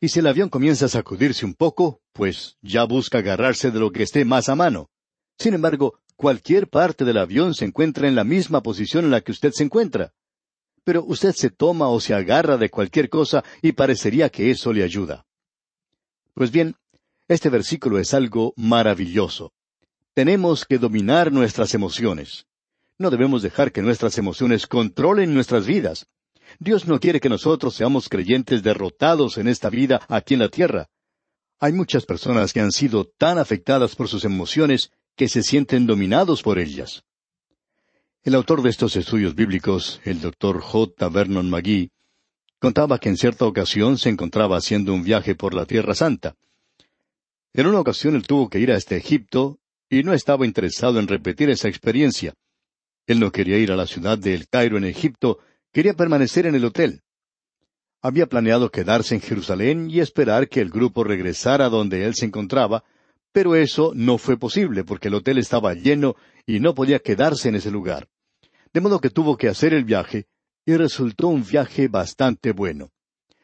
Y 0.00 0.08
si 0.08 0.20
el 0.20 0.26
avión 0.26 0.48
comienza 0.48 0.86
a 0.86 0.88
sacudirse 0.88 1.44
un 1.44 1.54
poco, 1.54 2.00
pues 2.12 2.56
ya 2.62 2.84
busca 2.84 3.18
agarrarse 3.18 3.70
de 3.70 3.80
lo 3.80 3.90
que 3.90 4.02
esté 4.02 4.24
más 4.24 4.48
a 4.48 4.54
mano. 4.54 4.90
Sin 5.38 5.54
embargo, 5.54 5.98
cualquier 6.16 6.68
parte 6.68 7.04
del 7.04 7.18
avión 7.18 7.54
se 7.54 7.64
encuentra 7.64 8.06
en 8.06 8.14
la 8.14 8.24
misma 8.24 8.62
posición 8.62 9.04
en 9.04 9.10
la 9.10 9.20
que 9.22 9.32
usted 9.32 9.50
se 9.52 9.64
encuentra. 9.64 10.12
Pero 10.84 11.02
usted 11.04 11.32
se 11.32 11.50
toma 11.50 11.88
o 11.88 12.00
se 12.00 12.14
agarra 12.14 12.56
de 12.56 12.70
cualquier 12.70 13.08
cosa 13.08 13.42
y 13.62 13.72
parecería 13.72 14.28
que 14.28 14.50
eso 14.50 14.72
le 14.72 14.84
ayuda. 14.84 15.26
Pues 16.34 16.50
bien, 16.50 16.76
este 17.26 17.48
versículo 17.48 17.98
es 17.98 18.12
algo 18.12 18.52
maravilloso. 18.56 19.52
Tenemos 20.12 20.64
que 20.64 20.78
dominar 20.78 21.32
nuestras 21.32 21.74
emociones. 21.74 22.46
No 23.04 23.10
debemos 23.10 23.42
dejar 23.42 23.70
que 23.70 23.82
nuestras 23.82 24.16
emociones 24.16 24.66
controlen 24.66 25.34
nuestras 25.34 25.66
vidas. 25.66 26.06
Dios 26.58 26.86
no 26.86 26.98
quiere 26.98 27.20
que 27.20 27.28
nosotros 27.28 27.74
seamos 27.74 28.08
creyentes 28.08 28.62
derrotados 28.62 29.36
en 29.36 29.46
esta 29.46 29.68
vida 29.68 30.00
aquí 30.08 30.32
en 30.32 30.40
la 30.40 30.48
tierra. 30.48 30.88
Hay 31.60 31.74
muchas 31.74 32.06
personas 32.06 32.54
que 32.54 32.60
han 32.60 32.72
sido 32.72 33.04
tan 33.04 33.36
afectadas 33.36 33.94
por 33.94 34.08
sus 34.08 34.24
emociones 34.24 34.90
que 35.16 35.28
se 35.28 35.42
sienten 35.42 35.86
dominados 35.86 36.42
por 36.42 36.58
ellas. 36.58 37.04
El 38.22 38.36
autor 38.36 38.62
de 38.62 38.70
estos 38.70 38.96
estudios 38.96 39.34
bíblicos, 39.34 40.00
el 40.04 40.22
doctor 40.22 40.62
J. 40.62 41.06
Vernon 41.10 41.50
McGee, 41.50 41.90
contaba 42.58 42.98
que 42.98 43.10
en 43.10 43.18
cierta 43.18 43.44
ocasión 43.44 43.98
se 43.98 44.08
encontraba 44.08 44.56
haciendo 44.56 44.94
un 44.94 45.04
viaje 45.04 45.34
por 45.34 45.52
la 45.52 45.66
Tierra 45.66 45.94
Santa. 45.94 46.36
En 47.52 47.66
una 47.66 47.80
ocasión 47.80 48.14
él 48.14 48.26
tuvo 48.26 48.48
que 48.48 48.60
ir 48.60 48.72
a 48.72 48.78
este 48.78 48.96
Egipto 48.96 49.58
y 49.90 50.04
no 50.04 50.14
estaba 50.14 50.46
interesado 50.46 50.98
en 50.98 51.06
repetir 51.06 51.50
esa 51.50 51.68
experiencia. 51.68 52.32
Él 53.06 53.20
no 53.20 53.30
quería 53.32 53.58
ir 53.58 53.70
a 53.70 53.76
la 53.76 53.86
ciudad 53.86 54.18
de 54.18 54.34
El 54.34 54.48
Cairo 54.48 54.78
en 54.78 54.84
Egipto, 54.84 55.38
quería 55.72 55.94
permanecer 55.94 56.46
en 56.46 56.54
el 56.54 56.64
hotel. 56.64 57.02
Había 58.00 58.26
planeado 58.26 58.70
quedarse 58.70 59.14
en 59.14 59.20
Jerusalén 59.20 59.90
y 59.90 60.00
esperar 60.00 60.48
que 60.48 60.60
el 60.60 60.70
grupo 60.70 61.04
regresara 61.04 61.68
donde 61.68 62.04
él 62.04 62.14
se 62.14 62.26
encontraba, 62.26 62.84
pero 63.32 63.56
eso 63.56 63.92
no 63.94 64.18
fue 64.18 64.38
posible 64.38 64.84
porque 64.84 65.08
el 65.08 65.14
hotel 65.14 65.38
estaba 65.38 65.74
lleno 65.74 66.14
y 66.46 66.60
no 66.60 66.74
podía 66.74 66.98
quedarse 66.98 67.48
en 67.48 67.56
ese 67.56 67.70
lugar. 67.70 68.08
De 68.72 68.80
modo 68.80 69.00
que 69.00 69.10
tuvo 69.10 69.36
que 69.36 69.48
hacer 69.48 69.74
el 69.74 69.84
viaje, 69.84 70.26
y 70.66 70.76
resultó 70.76 71.28
un 71.28 71.44
viaje 71.44 71.88
bastante 71.88 72.52
bueno. 72.52 72.90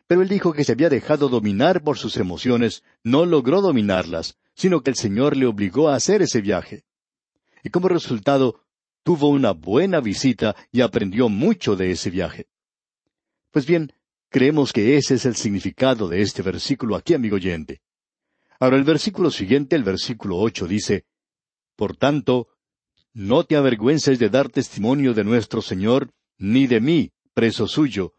Pero 0.06 0.22
él 0.22 0.28
dijo 0.28 0.52
que 0.52 0.64
se 0.64 0.72
había 0.72 0.88
dejado 0.88 1.28
dominar 1.28 1.82
por 1.82 1.98
sus 1.98 2.16
emociones, 2.16 2.82
no 3.04 3.26
logró 3.26 3.60
dominarlas, 3.60 4.36
sino 4.54 4.82
que 4.82 4.90
el 4.90 4.96
Señor 4.96 5.36
le 5.36 5.46
obligó 5.46 5.88
a 5.88 5.94
hacer 5.94 6.22
ese 6.22 6.40
viaje. 6.40 6.84
Y 7.62 7.70
como 7.70 7.88
resultado, 7.88 8.64
tuvo 9.02 9.28
una 9.28 9.52
buena 9.52 10.00
visita 10.00 10.54
y 10.72 10.80
aprendió 10.80 11.28
mucho 11.28 11.76
de 11.76 11.90
ese 11.90 12.10
viaje. 12.10 12.46
Pues 13.50 13.66
bien, 13.66 13.92
creemos 14.28 14.72
que 14.72 14.96
ese 14.96 15.14
es 15.14 15.26
el 15.26 15.36
significado 15.36 16.08
de 16.08 16.22
este 16.22 16.42
versículo 16.42 16.96
aquí, 16.96 17.14
amigo 17.14 17.36
oyente. 17.36 17.80
Ahora 18.58 18.76
el 18.76 18.84
versículo 18.84 19.30
siguiente, 19.30 19.74
el 19.74 19.84
versículo 19.84 20.36
ocho, 20.36 20.66
dice, 20.66 21.06
Por 21.76 21.96
tanto, 21.96 22.48
no 23.12 23.44
te 23.44 23.56
avergüences 23.56 24.18
de 24.18 24.28
dar 24.28 24.50
testimonio 24.50 25.14
de 25.14 25.24
nuestro 25.24 25.62
Señor, 25.62 26.12
ni 26.38 26.66
de 26.66 26.80
mí, 26.80 27.12
preso 27.34 27.66
suyo, 27.66 28.14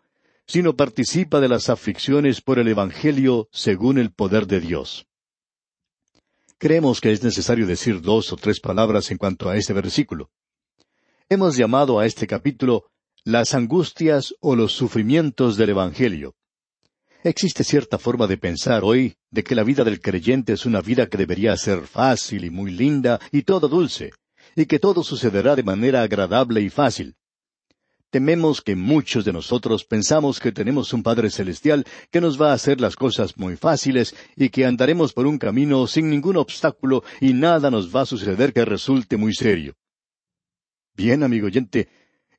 sino 0.48 0.76
participa 0.76 1.40
de 1.40 1.48
las 1.48 1.70
aflicciones 1.70 2.42
por 2.42 2.60
el 2.60 2.68
Evangelio 2.68 3.48
según 3.52 3.98
el 3.98 4.12
poder 4.12 4.48
de 4.48 4.60
Dios. 4.60 5.08
Creemos 6.58 7.02
que 7.02 7.12
es 7.12 7.24
necesario 7.24 7.66
decir 7.66 8.02
dos 8.02 8.34
o 8.34 8.36
tres 8.36 8.60
palabras 8.60 9.10
en 9.12 9.18
cuanto 9.18 9.50
a 9.50 9.56
este 9.56 9.74
versículo. 9.74 10.30
Hemos 11.34 11.56
llamado 11.56 11.98
a 11.98 12.06
este 12.06 12.28
capítulo 12.28 12.92
las 13.24 13.54
angustias 13.54 14.36
o 14.42 14.54
los 14.54 14.74
sufrimientos 14.74 15.56
del 15.56 15.70
Evangelio. 15.70 16.36
Existe 17.24 17.64
cierta 17.64 17.98
forma 17.98 18.28
de 18.28 18.38
pensar 18.38 18.84
hoy 18.84 19.16
de 19.30 19.42
que 19.42 19.56
la 19.56 19.64
vida 19.64 19.86
del 19.86 20.02
creyente 20.02 20.52
es 20.52 20.66
una 20.66 20.82
vida 20.82 21.08
que 21.08 21.18
debería 21.18 21.56
ser 21.56 21.88
fácil 21.88 22.44
y 22.44 22.50
muy 22.50 22.72
linda 22.72 23.18
y 23.32 23.44
todo 23.44 23.70
dulce 23.70 24.12
y 24.58 24.66
que 24.66 24.78
todo 24.78 25.04
sucederá 25.04 25.56
de 25.56 25.64
manera 25.64 26.02
agradable 26.02 26.60
y 26.60 26.70
fácil. 26.70 27.16
Tememos 28.10 28.62
que 28.62 28.76
muchos 28.76 29.24
de 29.24 29.32
nosotros 29.32 29.86
pensamos 29.86 30.38
que 30.38 30.52
tenemos 30.52 30.92
un 30.92 31.02
Padre 31.02 31.30
Celestial 31.30 31.86
que 32.12 32.20
nos 32.20 32.42
va 32.42 32.52
a 32.52 32.56
hacer 32.56 32.82
las 32.82 32.98
cosas 32.98 33.38
muy 33.38 33.56
fáciles 33.56 34.14
y 34.36 34.50
que 34.50 34.66
andaremos 34.66 35.14
por 35.14 35.26
un 35.28 35.38
camino 35.38 35.88
sin 35.88 36.10
ningún 36.10 36.36
obstáculo 36.36 37.06
y 37.22 37.32
nada 37.32 37.72
nos 37.72 37.96
va 37.96 38.02
a 38.02 38.06
suceder 38.06 38.52
que 38.52 38.66
resulte 38.66 39.16
muy 39.16 39.34
serio. 39.34 39.78
Bien, 40.96 41.24
amigo 41.24 41.48
oyente, 41.48 41.88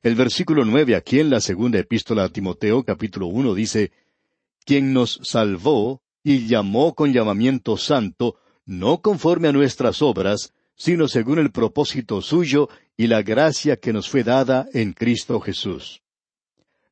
el 0.03 0.15
versículo 0.15 0.63
nueve 0.63 0.95
aquí 0.95 1.19
en 1.19 1.29
la 1.31 1.41
segunda 1.41 1.79
epístola 1.79 2.25
a 2.25 2.29
Timoteo 2.29 2.83
capítulo 2.83 3.27
uno 3.27 3.55
dice, 3.55 3.91
quien 4.63 4.93
nos 4.93 5.19
salvó 5.23 6.01
y 6.23 6.47
llamó 6.47 6.93
con 6.93 7.13
llamamiento 7.13 7.77
santo, 7.77 8.35
no 8.65 9.01
conforme 9.01 9.47
a 9.47 9.51
nuestras 9.51 10.01
obras, 10.01 10.53
sino 10.75 11.07
según 11.07 11.39
el 11.39 11.51
propósito 11.51 12.21
suyo 12.21 12.69
y 12.95 13.07
la 13.07 13.23
gracia 13.23 13.77
que 13.77 13.91
nos 13.91 14.07
fue 14.07 14.23
dada 14.23 14.67
en 14.73 14.93
Cristo 14.93 15.39
Jesús. 15.39 16.01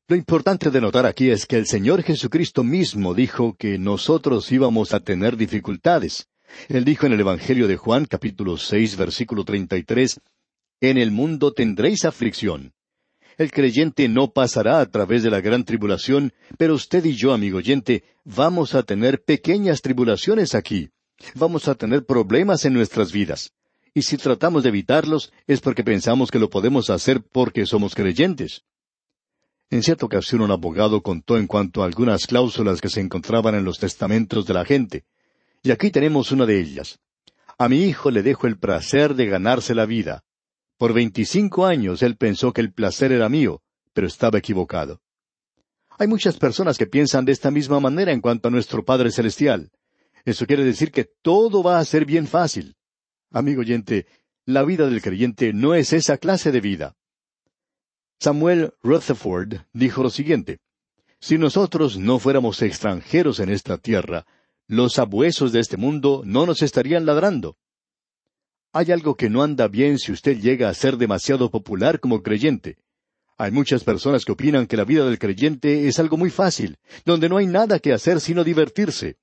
Lo 0.08 0.16
importante 0.16 0.70
de 0.70 0.80
notar 0.80 1.06
aquí 1.06 1.30
es 1.30 1.46
que 1.46 1.56
el 1.56 1.66
Señor 1.66 2.02
Jesucristo 2.02 2.64
mismo 2.64 3.14
dijo 3.14 3.54
que 3.56 3.78
nosotros 3.78 4.50
íbamos 4.50 4.92
a 4.92 5.00
tener 5.00 5.36
dificultades. 5.36 6.28
Él 6.68 6.84
dijo 6.84 7.06
en 7.06 7.12
el 7.12 7.20
Evangelio 7.20 7.68
de 7.68 7.76
Juan 7.76 8.04
capítulo 8.04 8.58
seis 8.58 8.96
versículo 8.96 9.44
treinta 9.44 9.78
y 9.78 9.84
tres, 9.84 10.20
En 10.82 10.98
el 10.98 11.12
mundo 11.12 11.54
tendréis 11.54 12.04
aflicción. 12.04 12.74
El 13.38 13.50
creyente 13.50 14.06
no 14.10 14.32
pasará 14.32 14.80
a 14.80 14.86
través 14.90 15.22
de 15.22 15.30
la 15.30 15.40
gran 15.40 15.64
tribulación, 15.64 16.34
pero 16.58 16.74
usted 16.74 17.02
y 17.06 17.16
yo, 17.16 17.32
amigo 17.32 17.56
oyente, 17.56 18.04
vamos 18.24 18.74
a 18.74 18.82
tener 18.82 19.24
pequeñas 19.24 19.80
tribulaciones 19.80 20.54
aquí. 20.54 20.90
Vamos 21.34 21.68
a 21.68 21.74
tener 21.74 22.04
problemas 22.04 22.66
en 22.66 22.74
nuestras 22.74 23.12
vidas 23.12 23.54
y 23.94 24.02
si 24.02 24.16
tratamos 24.16 24.62
de 24.62 24.70
evitarlos 24.70 25.32
es 25.46 25.60
porque 25.60 25.84
pensamos 25.84 26.30
que 26.30 26.38
lo 26.38 26.48
podemos 26.48 26.90
hacer 26.90 27.22
porque 27.22 27.66
somos 27.66 27.94
creyentes. 27.94 28.64
En 29.70 29.82
cierta 29.82 30.06
ocasión 30.06 30.40
un 30.40 30.50
abogado 30.50 31.02
contó 31.02 31.38
en 31.38 31.46
cuanto 31.46 31.82
a 31.82 31.86
algunas 31.86 32.26
cláusulas 32.26 32.80
que 32.80 32.88
se 32.88 33.00
encontraban 33.00 33.54
en 33.54 33.64
los 33.64 33.78
testamentos 33.78 34.46
de 34.46 34.54
la 34.54 34.64
gente. 34.64 35.04
Y 35.62 35.70
aquí 35.70 35.90
tenemos 35.90 36.32
una 36.32 36.46
de 36.46 36.60
ellas. 36.60 36.98
A 37.58 37.68
mi 37.68 37.84
hijo 37.84 38.10
le 38.10 38.22
dejo 38.22 38.46
el 38.46 38.58
placer 38.58 39.14
de 39.14 39.26
ganarse 39.26 39.74
la 39.74 39.86
vida. 39.86 40.24
Por 40.82 40.94
veinticinco 40.94 41.64
años 41.64 42.02
él 42.02 42.16
pensó 42.16 42.52
que 42.52 42.60
el 42.60 42.72
placer 42.72 43.12
era 43.12 43.28
mío, 43.28 43.62
pero 43.92 44.08
estaba 44.08 44.38
equivocado. 44.38 45.00
Hay 45.96 46.08
muchas 46.08 46.36
personas 46.38 46.76
que 46.76 46.88
piensan 46.88 47.24
de 47.24 47.30
esta 47.30 47.52
misma 47.52 47.78
manera 47.78 48.10
en 48.10 48.20
cuanto 48.20 48.48
a 48.48 48.50
nuestro 48.50 48.84
Padre 48.84 49.12
Celestial. 49.12 49.70
Eso 50.24 50.44
quiere 50.44 50.64
decir 50.64 50.90
que 50.90 51.04
todo 51.04 51.62
va 51.62 51.78
a 51.78 51.84
ser 51.84 52.04
bien 52.04 52.26
fácil. 52.26 52.74
Amigo 53.30 53.60
oyente, 53.60 54.08
la 54.44 54.64
vida 54.64 54.88
del 54.88 55.00
creyente 55.00 55.52
no 55.52 55.76
es 55.76 55.92
esa 55.92 56.18
clase 56.18 56.50
de 56.50 56.60
vida. 56.60 56.96
Samuel 58.18 58.74
Rutherford 58.82 59.58
dijo 59.72 60.02
lo 60.02 60.10
siguiente, 60.10 60.58
Si 61.20 61.38
nosotros 61.38 61.96
no 61.96 62.18
fuéramos 62.18 62.60
extranjeros 62.60 63.38
en 63.38 63.50
esta 63.50 63.78
tierra, 63.78 64.26
los 64.66 64.98
abuesos 64.98 65.52
de 65.52 65.60
este 65.60 65.76
mundo 65.76 66.22
no 66.24 66.44
nos 66.44 66.60
estarían 66.60 67.06
ladrando. 67.06 67.56
Hay 68.72 68.90
algo 68.90 69.16
que 69.16 69.28
no 69.28 69.42
anda 69.42 69.68
bien 69.68 69.98
si 69.98 70.12
usted 70.12 70.40
llega 70.40 70.68
a 70.68 70.74
ser 70.74 70.96
demasiado 70.96 71.50
popular 71.50 72.00
como 72.00 72.22
creyente. 72.22 72.78
Hay 73.36 73.50
muchas 73.50 73.84
personas 73.84 74.24
que 74.24 74.32
opinan 74.32 74.66
que 74.66 74.76
la 74.78 74.84
vida 74.84 75.04
del 75.04 75.18
creyente 75.18 75.88
es 75.88 75.98
algo 75.98 76.16
muy 76.16 76.30
fácil, 76.30 76.78
donde 77.04 77.28
no 77.28 77.36
hay 77.36 77.46
nada 77.46 77.78
que 77.78 77.92
hacer 77.92 78.20
sino 78.20 78.44
divertirse. 78.44 79.18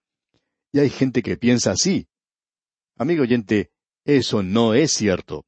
Y 0.72 0.80
hay 0.80 0.90
gente 0.90 1.24
que 1.24 1.38
piensa 1.38 1.72
así. 1.72 2.08
Amigo 2.96 3.24
oyente, 3.24 3.72
eso 4.06 4.44
no 4.44 4.76
es 4.76 4.92
cierto. 4.92 5.46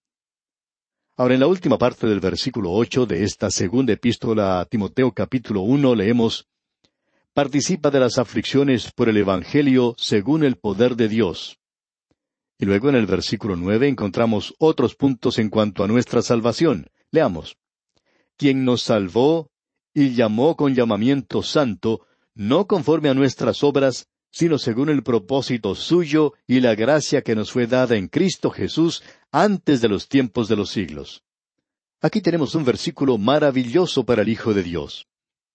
Ahora, 1.16 1.36
en 1.36 1.42
la 1.42 1.48
última 1.48 1.78
parte 1.78 2.08
del 2.08 2.20
versículo 2.20 2.72
ocho 2.72 3.06
de 3.06 3.24
esta 3.24 3.52
segunda 3.52 3.94
epístola 3.94 4.62
a 4.62 4.66
Timoteo 4.66 5.12
capítulo 5.12 5.62
uno 5.62 5.94
leemos 5.94 6.48
Participa 7.34 7.92
de 7.92 8.00
las 8.00 8.18
aflicciones 8.18 8.92
por 8.92 9.08
el 9.10 9.18
Evangelio 9.18 9.94
según 9.98 10.44
el 10.44 10.58
poder 10.58 10.96
de 10.96 11.08
Dios. 11.08 11.61
Y 12.62 12.66
luego 12.66 12.90
en 12.90 12.96
el 12.96 13.08
versículo 13.08 13.56
nueve 13.56 13.88
encontramos 13.88 14.54
otros 14.60 14.94
puntos 14.94 15.40
en 15.40 15.50
cuanto 15.50 15.84
a 15.84 15.88
nuestra 15.88 16.22
salvación. 16.22 16.92
Leamos. 17.10 17.58
Quien 18.38 18.66
nos 18.66 18.84
salvó 18.84 19.50
y 19.96 20.14
llamó 20.14 20.56
con 20.56 20.76
llamamiento 20.76 21.42
santo, 21.42 22.06
no 22.36 22.68
conforme 22.68 23.10
a 23.10 23.16
nuestras 23.16 23.64
obras, 23.64 24.10
sino 24.30 24.60
según 24.60 24.90
el 24.90 25.02
propósito 25.02 25.74
suyo 25.74 26.34
y 26.46 26.60
la 26.60 26.76
gracia 26.76 27.24
que 27.24 27.34
nos 27.34 27.52
fue 27.52 27.66
dada 27.66 27.96
en 27.96 28.08
Cristo 28.08 28.52
Jesús 28.52 29.02
antes 29.32 29.82
de 29.82 29.90
los 29.90 30.08
tiempos 30.08 30.48
de 30.48 30.56
los 30.56 30.70
siglos. 30.70 31.24
Aquí 32.00 32.22
tenemos 32.22 32.54
un 32.54 32.64
versículo 32.64 33.18
maravilloso 33.18 34.04
para 34.04 34.22
el 34.22 34.30
Hijo 34.30 34.54
de 34.54 34.62
Dios. 34.62 35.08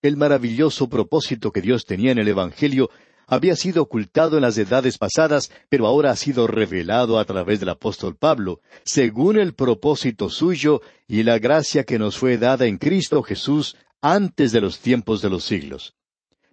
El 0.02 0.16
maravilloso 0.16 0.88
propósito 0.88 1.52
que 1.52 1.62
Dios 1.62 1.84
tenía 1.84 2.10
en 2.10 2.18
el 2.18 2.26
Evangelio 2.26 2.90
había 3.26 3.56
sido 3.56 3.82
ocultado 3.82 4.36
en 4.36 4.42
las 4.42 4.56
edades 4.58 4.98
pasadas, 4.98 5.50
pero 5.68 5.86
ahora 5.86 6.10
ha 6.10 6.16
sido 6.16 6.46
revelado 6.46 7.18
a 7.18 7.24
través 7.24 7.60
del 7.60 7.70
apóstol 7.70 8.16
Pablo, 8.16 8.60
según 8.84 9.38
el 9.38 9.54
propósito 9.54 10.30
suyo 10.30 10.80
y 11.08 11.22
la 11.22 11.38
gracia 11.38 11.84
que 11.84 11.98
nos 11.98 12.16
fue 12.16 12.38
dada 12.38 12.66
en 12.66 12.78
Cristo 12.78 13.22
Jesús 13.22 13.76
antes 14.00 14.52
de 14.52 14.60
los 14.60 14.78
tiempos 14.80 15.22
de 15.22 15.30
los 15.30 15.44
siglos 15.44 15.96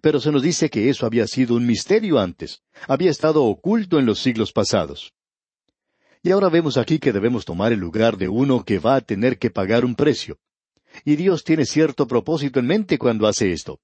pero 0.04 0.20
se 0.20 0.30
nos 0.30 0.42
dice 0.42 0.68
que 0.68 0.90
eso 0.90 1.06
había 1.06 1.26
sido 1.26 1.56
un 1.56 1.64
misterio 1.64 2.18
antes, 2.18 2.60
había 2.86 3.10
estado 3.10 3.42
oculto 3.42 3.98
en 3.98 4.04
los 4.04 4.18
siglos 4.18 4.52
pasados. 4.52 5.14
Y 6.22 6.30
ahora 6.30 6.50
vemos 6.50 6.76
aquí 6.76 6.98
que 6.98 7.10
debemos 7.10 7.46
tomar 7.46 7.72
el 7.72 7.80
lugar 7.80 8.18
de 8.18 8.28
uno 8.28 8.66
que 8.66 8.78
va 8.78 8.96
a 8.96 9.00
tener 9.00 9.38
que 9.38 9.48
pagar 9.48 9.82
un 9.82 9.94
precio. 9.94 10.36
Y 11.06 11.16
Dios 11.16 11.42
tiene 11.42 11.64
cierto 11.64 12.06
propósito 12.06 12.60
en 12.60 12.66
mente 12.66 12.98
cuando 12.98 13.26
hace 13.26 13.52
esto. 13.52 13.80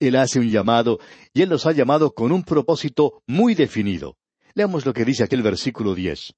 Él 0.00 0.16
hace 0.16 0.38
un 0.38 0.50
llamado, 0.50 0.98
y 1.32 1.42
Él 1.42 1.48
los 1.48 1.66
ha 1.66 1.72
llamado 1.72 2.12
con 2.14 2.32
un 2.32 2.42
propósito 2.42 3.22
muy 3.26 3.54
definido. 3.54 4.16
Leamos 4.54 4.86
lo 4.86 4.92
que 4.92 5.04
dice 5.04 5.24
aquel 5.24 5.42
versículo 5.42 5.94
diez. 5.94 6.34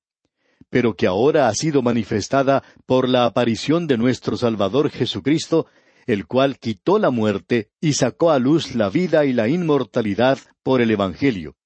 Pero 0.70 0.94
que 0.94 1.06
ahora 1.06 1.48
ha 1.48 1.54
sido 1.54 1.82
manifestada 1.82 2.62
por 2.86 3.08
la 3.08 3.24
aparición 3.26 3.86
de 3.86 3.98
nuestro 3.98 4.36
Salvador 4.36 4.90
Jesucristo, 4.90 5.66
el 6.06 6.26
cual 6.26 6.58
quitó 6.58 6.98
la 6.98 7.10
muerte 7.10 7.70
y 7.80 7.94
sacó 7.94 8.30
a 8.30 8.38
luz 8.38 8.74
la 8.74 8.88
vida 8.88 9.24
y 9.24 9.32
la 9.32 9.48
inmortalidad 9.48 10.38
por 10.62 10.80
el 10.80 10.90
Evangelio. 10.90 11.56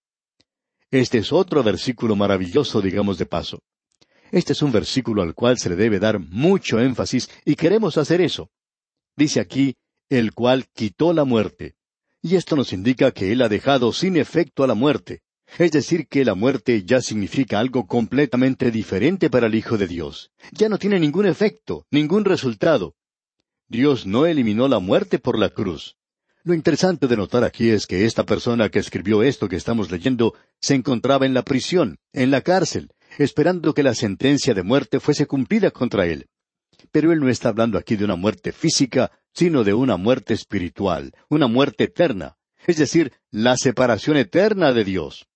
Este 0.91 1.19
es 1.19 1.33
otro 1.33 1.63
versículo 1.63 2.17
maravilloso, 2.17 2.81
digamos 2.81 3.19
de 3.19 3.27
paso. 3.27 3.63
Este 4.33 4.53
es 4.53 4.63
un 4.63 4.73
versículo 4.73 5.23
al 5.23 5.35
cual 5.35 5.59
se 5.59 5.71
le 5.71 5.77
debe 5.77 5.99
dar 5.99 6.19
mucho 6.19 6.81
énfasis 6.81 7.31
y 7.45 7.55
queremos 7.55 7.97
hacer 7.97 8.21
eso. 8.21 8.51
Dice 9.17 9.41
aquí, 9.41 9.77
el 10.09 10.33
cual 10.33 10.67
quitó 10.73 11.13
la 11.13 11.25
muerte. 11.25 11.75
Y 12.23 12.37
esto 12.37 12.55
nos 12.57 12.73
indica 12.73 13.13
que 13.13 13.33
Él 13.33 13.43
ha 13.43 13.49
dejado 13.49 13.93
sin 13.93 14.17
efecto 14.17 14.63
a 14.63 14.67
la 14.67 14.75
muerte. 14.75 15.23
Es 15.59 15.73
decir, 15.73 16.07
que 16.07 16.25
la 16.25 16.35
muerte 16.35 16.85
ya 16.85 17.01
significa 17.01 17.59
algo 17.59 17.87
completamente 17.87 18.71
diferente 18.71 19.31
para 19.31 19.47
el 19.47 19.55
Hijo 19.55 19.79
de 19.79 19.89
Dios. 19.89 20.31
Ya 20.53 20.69
no 20.69 20.79
tiene 20.79 21.01
ningún 21.01 21.27
efecto, 21.27 21.87
ningún 21.91 22.25
resultado. 22.25 22.95
Dios 23.69 24.07
no 24.07 24.27
eliminó 24.27 24.69
la 24.69 24.79
muerte 24.79 25.19
por 25.19 25.39
la 25.39 25.49
cruz. 25.49 25.97
Lo 26.43 26.55
interesante 26.55 27.07
de 27.07 27.17
notar 27.17 27.45
aquí 27.45 27.69
es 27.69 27.87
que 27.87 28.05
esta 28.05 28.25
persona 28.25 28.69
que 28.69 28.79
escribió 28.79 29.23
esto 29.23 29.49
que 29.49 29.57
estamos 29.57 29.91
leyendo 29.91 30.35
se 30.61 30.75
encontraba 30.75 31.27
en 31.27 31.35
la 31.35 31.43
prisión, 31.43 31.99
en 32.13 32.31
la 32.31 32.41
cárcel, 32.41 32.91
esperando 33.19 33.75
que 33.75 33.83
la 33.83 33.95
sentencia 33.95 34.55
de 34.55 34.63
muerte 34.63 35.01
fuese 35.01 35.27
cumplida 35.27 35.71
contra 35.71 36.07
él. 36.07 36.27
Pero 36.91 37.13
él 37.13 37.21
no 37.21 37.29
está 37.29 37.51
hablando 37.51 37.79
aquí 37.79 37.97
de 37.97 38.05
una 38.05 38.17
muerte 38.17 38.53
física, 38.53 39.11
sino 39.33 39.65
de 39.65 39.75
una 39.75 39.97
muerte 39.97 40.35
espiritual, 40.35 41.13
una 41.29 41.47
muerte 41.47 41.85
eterna, 41.85 42.37
es 42.67 42.77
decir, 42.77 43.13
la 43.31 43.57
separación 43.57 44.17
eterna 44.17 44.73
de 44.73 44.85
Dios. 44.85 45.27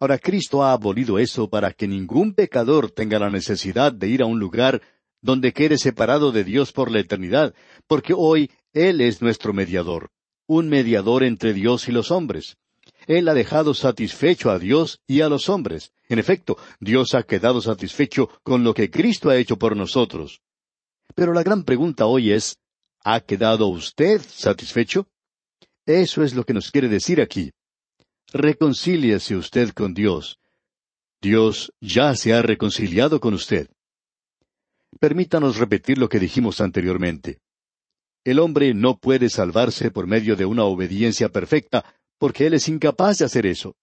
Ahora 0.00 0.18
Cristo 0.18 0.62
ha 0.62 0.72
abolido 0.72 1.18
eso 1.18 1.48
para 1.48 1.72
que 1.72 1.88
ningún 1.88 2.34
pecador 2.34 2.90
tenga 2.90 3.18
la 3.18 3.30
necesidad 3.30 3.92
de 3.92 4.08
ir 4.08 4.22
a 4.22 4.26
un 4.26 4.38
lugar 4.38 4.82
donde 5.22 5.52
quede 5.52 5.78
separado 5.78 6.32
de 6.32 6.44
Dios 6.44 6.72
por 6.72 6.90
la 6.90 7.00
eternidad, 7.00 7.54
porque 7.86 8.12
hoy 8.14 8.50
Él 8.72 9.00
es 9.00 9.22
nuestro 9.22 9.54
mediador, 9.54 10.10
un 10.46 10.68
mediador 10.68 11.24
entre 11.24 11.54
Dios 11.54 11.88
y 11.88 11.92
los 11.92 12.10
hombres. 12.10 12.58
Él 13.06 13.28
ha 13.28 13.34
dejado 13.34 13.72
satisfecho 13.72 14.50
a 14.50 14.58
Dios 14.58 15.00
y 15.06 15.22
a 15.22 15.28
los 15.28 15.48
hombres. 15.48 15.92
En 16.08 16.18
efecto, 16.18 16.58
Dios 16.80 17.14
ha 17.14 17.22
quedado 17.22 17.60
satisfecho 17.60 18.28
con 18.42 18.64
lo 18.64 18.74
que 18.74 18.90
Cristo 18.90 19.30
ha 19.30 19.36
hecho 19.36 19.58
por 19.58 19.76
nosotros. 19.76 20.42
Pero 21.14 21.32
la 21.32 21.42
gran 21.42 21.64
pregunta 21.64 22.06
hoy 22.06 22.32
es, 22.32 22.58
¿ha 23.04 23.20
quedado 23.20 23.68
usted 23.68 24.20
satisfecho? 24.20 25.06
Eso 25.86 26.24
es 26.24 26.34
lo 26.34 26.44
que 26.44 26.54
nos 26.54 26.70
quiere 26.70 26.88
decir 26.88 27.20
aquí. 27.20 27.52
Reconcíliese 28.32 29.36
usted 29.36 29.70
con 29.70 29.94
Dios. 29.94 30.38
Dios 31.20 31.72
ya 31.80 32.14
se 32.16 32.32
ha 32.32 32.42
reconciliado 32.42 33.20
con 33.20 33.34
usted. 33.34 33.68
Permítanos 34.98 35.56
repetir 35.58 35.98
lo 35.98 36.08
que 36.08 36.18
dijimos 36.18 36.60
anteriormente. 36.60 37.38
El 38.24 38.38
hombre 38.38 38.72
no 38.74 38.98
puede 38.98 39.28
salvarse 39.28 39.90
por 39.90 40.06
medio 40.06 40.34
de 40.34 40.46
una 40.46 40.64
obediencia 40.64 41.28
perfecta, 41.28 41.84
porque 42.18 42.46
él 42.46 42.54
es 42.54 42.68
incapaz 42.68 43.18
de 43.18 43.26
hacer 43.26 43.46
eso. 43.46 43.76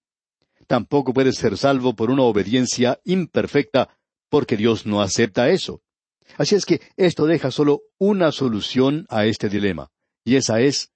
Tampoco 0.66 1.12
puede 1.12 1.32
ser 1.32 1.56
salvo 1.56 1.94
por 1.94 2.10
una 2.10 2.22
obediencia 2.22 3.00
imperfecta, 3.04 3.96
porque 4.28 4.56
Dios 4.56 4.84
no 4.84 5.00
acepta 5.00 5.50
eso. 5.50 5.82
Así 6.38 6.54
es 6.54 6.64
que 6.64 6.80
esto 6.96 7.26
deja 7.26 7.50
solo 7.50 7.82
una 7.98 8.32
solución 8.32 9.06
a 9.08 9.26
este 9.26 9.48
dilema, 9.48 9.90
y 10.24 10.36
esa 10.36 10.60
es 10.60 10.92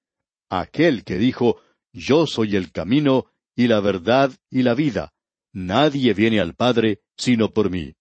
aquel 0.49 1.05
que 1.05 1.19
dijo, 1.19 1.61
Yo 1.93 2.27
soy 2.27 2.57
el 2.57 2.73
camino 2.73 3.27
y 3.55 3.69
la 3.69 3.81
verdad 3.81 4.33
y 4.51 4.63
la 4.63 4.75
vida. 4.75 5.13
Nadie 5.53 6.15
viene 6.15 6.41
al 6.41 6.55
Padre 6.55 7.01
sino 7.17 7.51
por 7.51 7.71
mí. 7.71 7.95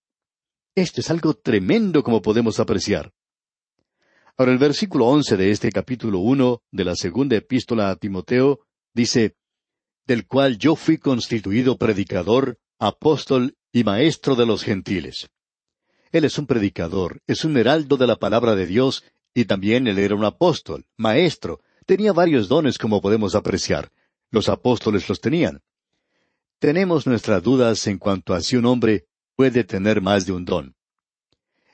Esto 0.76 1.00
es 1.00 1.10
algo 1.10 1.34
tremendo 1.34 2.04
como 2.04 2.22
podemos 2.22 2.60
apreciar. 2.60 3.14
Ahora 4.38 4.52
el 4.52 4.58
versículo 4.58 5.06
once 5.06 5.38
de 5.38 5.52
este 5.52 5.72
capítulo 5.72 6.20
uno 6.20 6.62
de 6.72 6.84
la 6.84 6.96
segunda 6.96 7.38
epístola 7.38 7.90
a 7.90 7.96
Timoteo 7.96 8.68
dice, 8.94 9.38
del 10.06 10.28
cual 10.28 10.58
yo 10.58 10.76
fui 10.76 10.98
constituido 10.98 11.78
predicador, 11.78 12.60
apóstol 12.78 13.56
y 13.72 13.86
maestro 13.86 14.36
de 14.36 14.46
los 14.46 14.64
gentiles. 14.64 15.30
Él 16.12 16.26
es 16.26 16.38
un 16.38 16.48
predicador, 16.48 17.22
es 17.28 17.46
un 17.46 17.58
heraldo 17.58 17.98
de 17.98 18.08
la 18.08 18.16
palabra 18.16 18.56
de 18.56 18.66
Dios, 18.66 19.04
y 19.34 19.46
también 19.46 19.88
él 19.88 20.00
era 20.00 20.16
un 20.16 20.26
apóstol, 20.26 20.86
maestro, 20.98 21.60
tenía 21.86 22.14
varios 22.14 22.48
dones 22.48 22.78
como 22.78 23.02
podemos 23.02 23.36
apreciar. 23.36 23.92
Los 24.32 24.50
apóstoles 24.50 25.08
los 25.10 25.22
tenían. 25.22 25.62
Tenemos 26.60 27.06
nuestras 27.06 27.44
dudas 27.44 27.86
en 27.88 27.98
cuanto 27.98 28.34
a 28.34 28.42
si 28.42 28.56
un 28.56 28.66
hombre 28.66 29.06
puede 29.36 29.64
tener 29.64 30.02
más 30.02 30.26
de 30.26 30.34
un 30.34 30.46
don. 30.46 30.76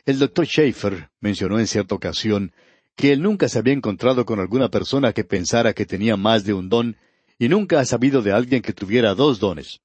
El 0.05 0.17
doctor 0.17 0.45
Schaeffer 0.45 1.09
mencionó 1.19 1.59
en 1.59 1.67
cierta 1.67 1.93
ocasión 1.95 2.51
que 2.95 3.13
él 3.13 3.21
nunca 3.21 3.47
se 3.47 3.59
había 3.59 3.73
encontrado 3.73 4.25
con 4.25 4.39
alguna 4.39 4.69
persona 4.69 5.13
que 5.13 5.23
pensara 5.23 5.73
que 5.73 5.85
tenía 5.85 6.17
más 6.17 6.43
de 6.43 6.53
un 6.53 6.69
don 6.69 6.97
y 7.37 7.49
nunca 7.49 7.79
ha 7.79 7.85
sabido 7.85 8.21
de 8.21 8.31
alguien 8.31 8.61
que 8.61 8.73
tuviera 8.73 9.13
dos 9.15 9.39
dones. 9.39 9.81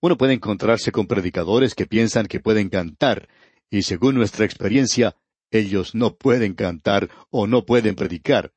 Uno 0.00 0.16
puede 0.16 0.34
encontrarse 0.34 0.92
con 0.92 1.06
predicadores 1.06 1.74
que 1.74 1.86
piensan 1.86 2.26
que 2.26 2.40
pueden 2.40 2.68
cantar, 2.68 3.28
y 3.70 3.82
según 3.82 4.14
nuestra 4.14 4.44
experiencia, 4.44 5.16
ellos 5.50 5.94
no 5.94 6.16
pueden 6.16 6.54
cantar 6.54 7.10
o 7.30 7.46
no 7.46 7.64
pueden 7.64 7.94
predicar. 7.94 8.52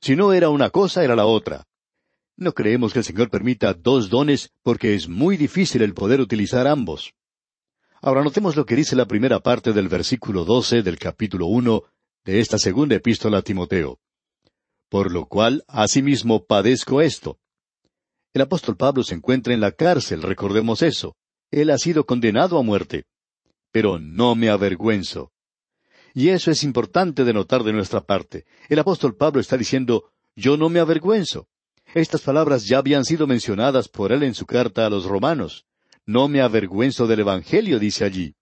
Si 0.00 0.16
no 0.16 0.32
era 0.32 0.48
una 0.48 0.70
cosa, 0.70 1.04
era 1.04 1.16
la 1.16 1.26
otra. 1.26 1.66
No 2.36 2.52
creemos 2.52 2.92
que 2.92 3.00
el 3.00 3.04
Señor 3.04 3.28
permita 3.30 3.74
dos 3.74 4.08
dones 4.08 4.52
porque 4.62 4.94
es 4.94 5.08
muy 5.08 5.36
difícil 5.36 5.82
el 5.82 5.92
poder 5.92 6.20
utilizar 6.20 6.66
ambos. 6.66 7.12
Ahora 8.00 8.24
notemos 8.24 8.56
lo 8.56 8.64
que 8.64 8.76
dice 8.76 8.96
la 8.96 9.06
primera 9.06 9.40
parte 9.40 9.72
del 9.72 9.88
versículo 9.88 10.44
doce 10.44 10.82
del 10.82 10.98
capítulo 10.98 11.46
uno 11.46 11.82
de 12.24 12.40
esta 12.40 12.58
segunda 12.58 12.96
epístola 12.96 13.38
a 13.38 13.42
Timoteo. 13.42 13.98
Por 14.88 15.12
lo 15.12 15.26
cual, 15.26 15.64
asimismo, 15.68 16.46
padezco 16.46 17.02
esto. 17.02 17.38
El 18.32 18.42
apóstol 18.42 18.76
Pablo 18.76 19.02
se 19.02 19.14
encuentra 19.14 19.52
en 19.52 19.60
la 19.60 19.72
cárcel, 19.72 20.22
recordemos 20.22 20.82
eso. 20.82 21.16
Él 21.50 21.68
ha 21.70 21.78
sido 21.78 22.06
condenado 22.06 22.58
a 22.58 22.62
muerte. 22.62 23.04
Pero 23.72 23.98
no 23.98 24.34
me 24.34 24.48
avergüenzo. 24.48 25.32
Y 26.14 26.30
eso 26.30 26.50
es 26.50 26.64
importante 26.64 27.24
de 27.24 27.32
notar 27.32 27.62
de 27.62 27.72
nuestra 27.72 28.00
parte. 28.00 28.44
El 28.68 28.78
apóstol 28.78 29.16
Pablo 29.16 29.40
está 29.40 29.56
diciendo, 29.56 30.10
yo 30.34 30.56
no 30.56 30.68
me 30.68 30.80
avergüenzo. 30.80 31.48
Estas 31.94 32.22
palabras 32.22 32.66
ya 32.66 32.78
habían 32.78 33.04
sido 33.04 33.26
mencionadas 33.26 33.88
por 33.88 34.12
él 34.12 34.22
en 34.22 34.34
su 34.34 34.46
carta 34.46 34.86
a 34.86 34.90
los 34.90 35.04
romanos. 35.04 35.66
No 36.06 36.28
me 36.28 36.40
avergüenzo 36.40 37.06
del 37.06 37.20
Evangelio, 37.20 37.78
dice 37.78 38.04
allí. 38.04 38.34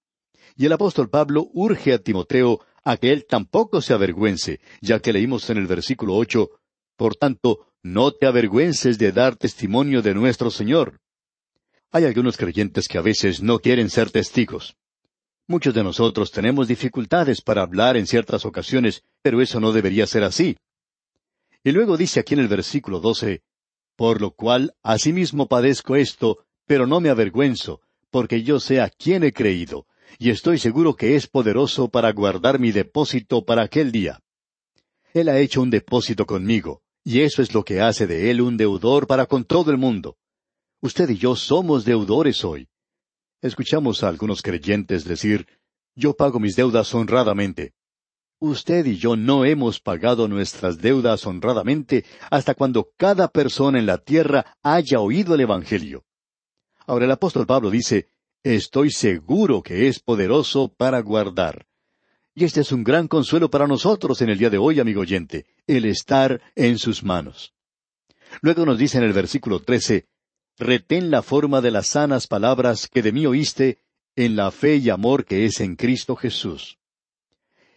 Y 0.56 0.66
el 0.66 0.72
apóstol 0.72 1.08
Pablo 1.08 1.48
urge 1.52 1.92
a 1.92 1.98
Timoteo 1.98 2.60
a 2.84 2.96
que 2.96 3.12
él 3.12 3.26
tampoco 3.28 3.80
se 3.82 3.92
avergüence, 3.92 4.60
ya 4.80 5.00
que 5.00 5.12
leímos 5.12 5.48
en 5.50 5.58
el 5.58 5.66
versículo 5.66 6.14
ocho, 6.14 6.50
Por 6.96 7.14
tanto, 7.14 7.68
no 7.82 8.10
te 8.12 8.26
avergüences 8.26 8.98
de 8.98 9.12
dar 9.12 9.36
testimonio 9.36 10.02
de 10.02 10.14
nuestro 10.14 10.50
Señor. 10.50 11.00
Hay 11.90 12.04
algunos 12.04 12.36
creyentes 12.36 12.88
que 12.88 12.98
a 12.98 13.02
veces 13.02 13.40
no 13.40 13.60
quieren 13.60 13.88
ser 13.88 14.10
testigos. 14.10 14.76
Muchos 15.50 15.72
de 15.72 15.82
nosotros 15.82 16.30
tenemos 16.30 16.68
dificultades 16.68 17.40
para 17.40 17.62
hablar 17.62 17.96
en 17.96 18.06
ciertas 18.06 18.44
ocasiones, 18.44 19.02
pero 19.22 19.40
eso 19.40 19.60
no 19.60 19.72
debería 19.72 20.06
ser 20.06 20.22
así. 20.22 20.58
Y 21.64 21.72
luego 21.72 21.96
dice 21.96 22.20
aquí 22.20 22.34
en 22.34 22.40
el 22.40 22.48
versículo 22.48 23.00
doce, 23.00 23.40
Por 23.96 24.20
lo 24.20 24.32
cual 24.32 24.74
asimismo 24.82 25.48
padezco 25.48 25.96
esto, 25.96 26.44
pero 26.66 26.86
no 26.86 27.00
me 27.00 27.08
avergüenzo, 27.08 27.80
porque 28.10 28.42
yo 28.42 28.60
sé 28.60 28.82
a 28.82 28.90
quién 28.90 29.24
he 29.24 29.32
creído, 29.32 29.86
y 30.18 30.28
estoy 30.28 30.58
seguro 30.58 30.94
que 30.94 31.16
es 31.16 31.26
poderoso 31.26 31.88
para 31.88 32.12
guardar 32.12 32.58
mi 32.58 32.70
depósito 32.70 33.46
para 33.46 33.62
aquel 33.62 33.90
día. 33.90 34.20
Él 35.14 35.30
ha 35.30 35.38
hecho 35.38 35.62
un 35.62 35.70
depósito 35.70 36.26
conmigo, 36.26 36.82
y 37.04 37.22
eso 37.22 37.40
es 37.40 37.54
lo 37.54 37.64
que 37.64 37.80
hace 37.80 38.06
de 38.06 38.30
él 38.30 38.42
un 38.42 38.58
deudor 38.58 39.06
para 39.06 39.24
con 39.24 39.46
todo 39.46 39.70
el 39.70 39.78
mundo. 39.78 40.18
Usted 40.82 41.08
y 41.08 41.16
yo 41.16 41.36
somos 41.36 41.86
deudores 41.86 42.44
hoy. 42.44 42.68
Escuchamos 43.40 44.02
a 44.02 44.08
algunos 44.08 44.42
creyentes 44.42 45.04
decir, 45.04 45.46
yo 45.94 46.14
pago 46.14 46.40
mis 46.40 46.56
deudas 46.56 46.92
honradamente. 46.92 47.72
Usted 48.40 48.84
y 48.86 48.96
yo 48.96 49.14
no 49.14 49.44
hemos 49.44 49.78
pagado 49.78 50.26
nuestras 50.26 50.78
deudas 50.78 51.24
honradamente 51.24 52.04
hasta 52.30 52.54
cuando 52.54 52.90
cada 52.96 53.28
persona 53.28 53.78
en 53.78 53.86
la 53.86 53.98
tierra 53.98 54.56
haya 54.62 54.98
oído 54.98 55.36
el 55.36 55.42
Evangelio. 55.42 56.04
Ahora 56.84 57.04
el 57.04 57.12
apóstol 57.12 57.46
Pablo 57.46 57.70
dice, 57.70 58.08
estoy 58.42 58.90
seguro 58.90 59.62
que 59.62 59.86
es 59.86 60.00
poderoso 60.00 60.74
para 60.76 61.00
guardar. 61.00 61.66
Y 62.34 62.44
este 62.44 62.62
es 62.62 62.72
un 62.72 62.82
gran 62.82 63.06
consuelo 63.06 63.50
para 63.50 63.68
nosotros 63.68 64.20
en 64.20 64.30
el 64.30 64.38
día 64.38 64.50
de 64.50 64.58
hoy, 64.58 64.80
amigo 64.80 65.02
oyente, 65.02 65.46
el 65.66 65.84
estar 65.84 66.40
en 66.56 66.78
sus 66.78 67.04
manos. 67.04 67.54
Luego 68.40 68.66
nos 68.66 68.78
dice 68.78 68.98
en 68.98 69.04
el 69.04 69.12
versículo 69.12 69.60
trece, 69.60 70.08
retén 70.58 71.10
la 71.10 71.22
forma 71.22 71.60
de 71.60 71.70
las 71.70 71.88
sanas 71.88 72.26
palabras 72.26 72.88
que 72.88 73.02
de 73.02 73.12
mí 73.12 73.26
oíste 73.26 73.78
en 74.16 74.36
la 74.36 74.50
fe 74.50 74.76
y 74.76 74.90
amor 74.90 75.24
que 75.24 75.44
es 75.44 75.60
en 75.60 75.76
Cristo 75.76 76.16
Jesús. 76.16 76.78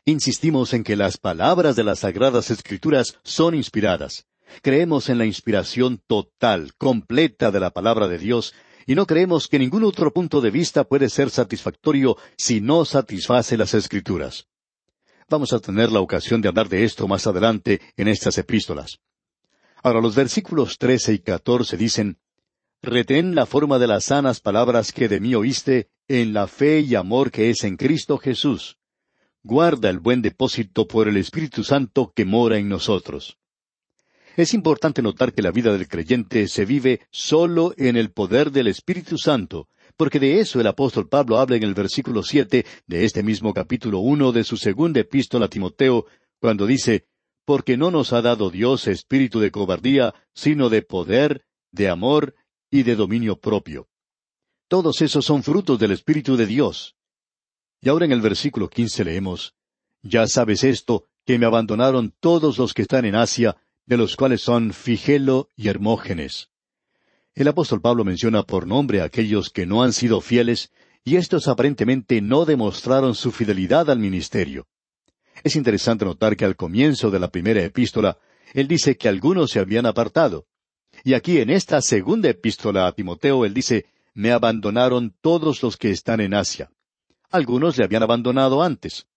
Insistimos 0.06 0.74
en 0.74 0.84
que 0.84 0.96
las 0.96 1.17
palabras 1.17 1.76
de 1.76 1.84
las 1.84 2.00
Sagradas 2.00 2.50
Escrituras 2.50 3.20
son 3.24 3.54
inspiradas. 3.54 4.26
Creemos 4.63 5.10
en 5.10 5.20
la 5.20 5.26
inspiración 5.26 6.02
total, 6.08 6.74
completa 6.78 7.52
de 7.52 7.60
la 7.60 7.70
palabra 7.70 8.08
de 8.08 8.17
Dios, 8.17 8.54
y 8.88 8.96
no 8.96 9.06
creemos 9.06 9.48
que 9.48 9.60
ningún 9.60 9.84
otro 9.84 10.12
punto 10.12 10.41
de 10.41 10.50
vista 10.50 10.84
puede 10.84 11.10
ser 11.10 11.30
satisfactorio 11.30 12.17
si 12.36 12.62
no 12.62 12.84
satisface 12.84 13.56
las 13.56 13.76
Escrituras. 13.76 14.48
Vamos 15.30 15.54
a 15.54 15.60
tener 15.60 15.91
la 15.91 16.02
ocasión 16.02 16.41
de 16.41 16.50
hablar 16.50 16.67
de 16.67 16.84
esto 16.84 17.08
más 17.08 17.28
adelante 17.28 17.80
en 17.96 18.08
estas 18.08 18.38
epístolas. 18.39 19.00
Ahora 19.84 20.02
los 20.02 20.15
versículos 20.15 20.78
trece 20.78 21.13
y 21.13 21.20
catorce 21.20 21.78
dicen, 21.78 22.17
Retén 22.84 23.36
la 23.36 23.46
forma 23.46 23.78
de 23.78 23.86
las 23.86 24.06
sanas 24.06 24.39
palabras 24.39 24.91
que 24.91 25.08
de 25.08 25.20
mí 25.20 25.36
oíste 25.36 25.89
en 26.08 26.34
la 26.34 26.48
fe 26.48 26.80
y 26.80 26.96
amor 26.96 27.30
que 27.30 27.52
es 27.52 27.63
en 27.63 27.78
Cristo 27.78 28.17
Jesús. 28.17 28.80
Guarda 29.44 29.91
el 29.91 30.00
buen 30.00 30.24
depósito 30.24 30.88
por 30.88 31.08
el 31.08 31.17
Espíritu 31.17 31.63
Santo 31.63 32.12
que 32.15 32.26
mora 32.26 32.58
en 32.58 32.70
nosotros. 32.70 33.38
Es 34.36 34.56
importante 34.56 35.04
notar 35.04 35.32
que 35.32 35.44
la 35.44 35.52
vida 35.52 35.72
del 35.74 35.88
creyente 35.88 36.48
se 36.48 36.65
vive 36.65 37.02
solo 37.12 37.76
en 37.78 37.98
el 37.98 38.10
poder 38.10 38.50
del 38.50 38.65
Espíritu 38.65 39.20
Santo, 39.20 39.67
porque 39.96 40.20
de 40.20 40.39
eso 40.39 40.60
el 40.60 40.65
apóstol 40.65 41.08
Pablo 41.08 41.38
habla 41.38 41.58
en 41.58 41.63
el 41.63 41.76
versículo 41.76 42.24
siete 42.24 42.65
de 42.88 43.06
este 43.06 43.22
mismo 43.22 43.54
capítulo 43.54 44.00
uno 44.00 44.32
de 44.32 44.44
su 44.44 44.58
segunda 44.58 45.02
epístola 45.02 45.46
a 45.46 45.50
Timoteo, 45.50 46.08
cuando 46.39 46.65
dice, 46.65 47.06
Porque 47.46 47.78
no 47.78 47.91
nos 47.91 48.12
ha 48.12 48.24
dado 48.24 48.50
Dios 48.50 48.88
espíritu 48.88 49.39
de 49.39 49.52
cobardía, 49.52 50.15
sino 50.34 50.70
de 50.70 50.82
poder, 50.82 51.46
de 51.72 51.88
amor 51.88 52.34
y 52.71 52.84
de 52.84 52.95
dominio 52.95 53.39
propio. 53.39 53.88
Todos 54.67 55.01
esos 55.01 55.25
son 55.25 55.43
frutos 55.43 55.77
del 55.77 55.91
Espíritu 55.91 56.38
de 56.38 56.47
Dios. 56.47 56.95
Y 57.81 57.89
ahora 57.89 58.05
en 58.05 58.13
el 58.13 58.21
versículo 58.21 58.69
quince 58.69 59.03
leemos, 59.03 59.53
Ya 60.01 60.25
sabes 60.27 60.63
esto, 60.63 61.05
que 61.25 61.38
me 61.38 61.45
abandonaron 61.45 62.13
todos 62.19 62.57
los 62.57 62.73
que 62.73 62.84
están 62.84 63.05
en 63.05 63.15
Asia, 63.15 63.57
de 63.86 63.97
los 63.97 64.15
cuales 64.15 64.41
son 64.41 64.73
Figelo 64.73 65.49
y 65.55 65.67
Hermógenes. 65.67 66.49
El 67.36 67.47
apóstol 67.47 67.81
Pablo 67.81 68.03
menciona 68.03 68.43
por 68.43 68.65
nombre 68.65 69.01
a 69.01 69.05
aquellos 69.05 69.49
que 69.49 69.65
no 69.65 69.84
han 69.84 69.93
sido 69.93 70.21
fieles, 70.21 70.71
y 71.03 71.17
estos 71.17 71.47
aparentemente 71.47 72.21
no 72.21 72.45
demostraron 72.45 73.15
su 73.15 73.31
fidelidad 73.31 73.89
al 73.89 73.99
ministerio. 73.99 74.67
Es 75.43 75.55
interesante 75.55 76.05
notar 76.05 76.38
que 76.38 76.45
al 76.45 76.55
comienzo 76.55 77.10
de 77.10 77.19
la 77.19 77.29
primera 77.29 77.63
epístola, 77.63 78.17
él 78.53 78.67
dice 78.67 78.97
que 78.97 79.10
algunos 79.10 79.51
se 79.51 79.60
habían 79.60 79.86
apartado. 79.86 80.45
Y 81.03 81.13
aquí 81.13 81.39
en 81.39 81.49
esta 81.49 81.81
segunda 81.81 82.29
epístola 82.29 82.87
a 82.87 82.91
Timoteo 82.91 83.45
él 83.45 83.53
dice, 83.53 83.85
me 84.13 84.31
abandonaron 84.31 85.15
todos 85.21 85.63
los 85.63 85.77
que 85.77 85.89
están 85.89 86.21
en 86.21 86.33
Asia. 86.33 86.69
Algunos 87.29 87.77
le 87.77 87.85
habían 87.85 88.03
abandonado 88.03 88.61
antes. 88.61 89.07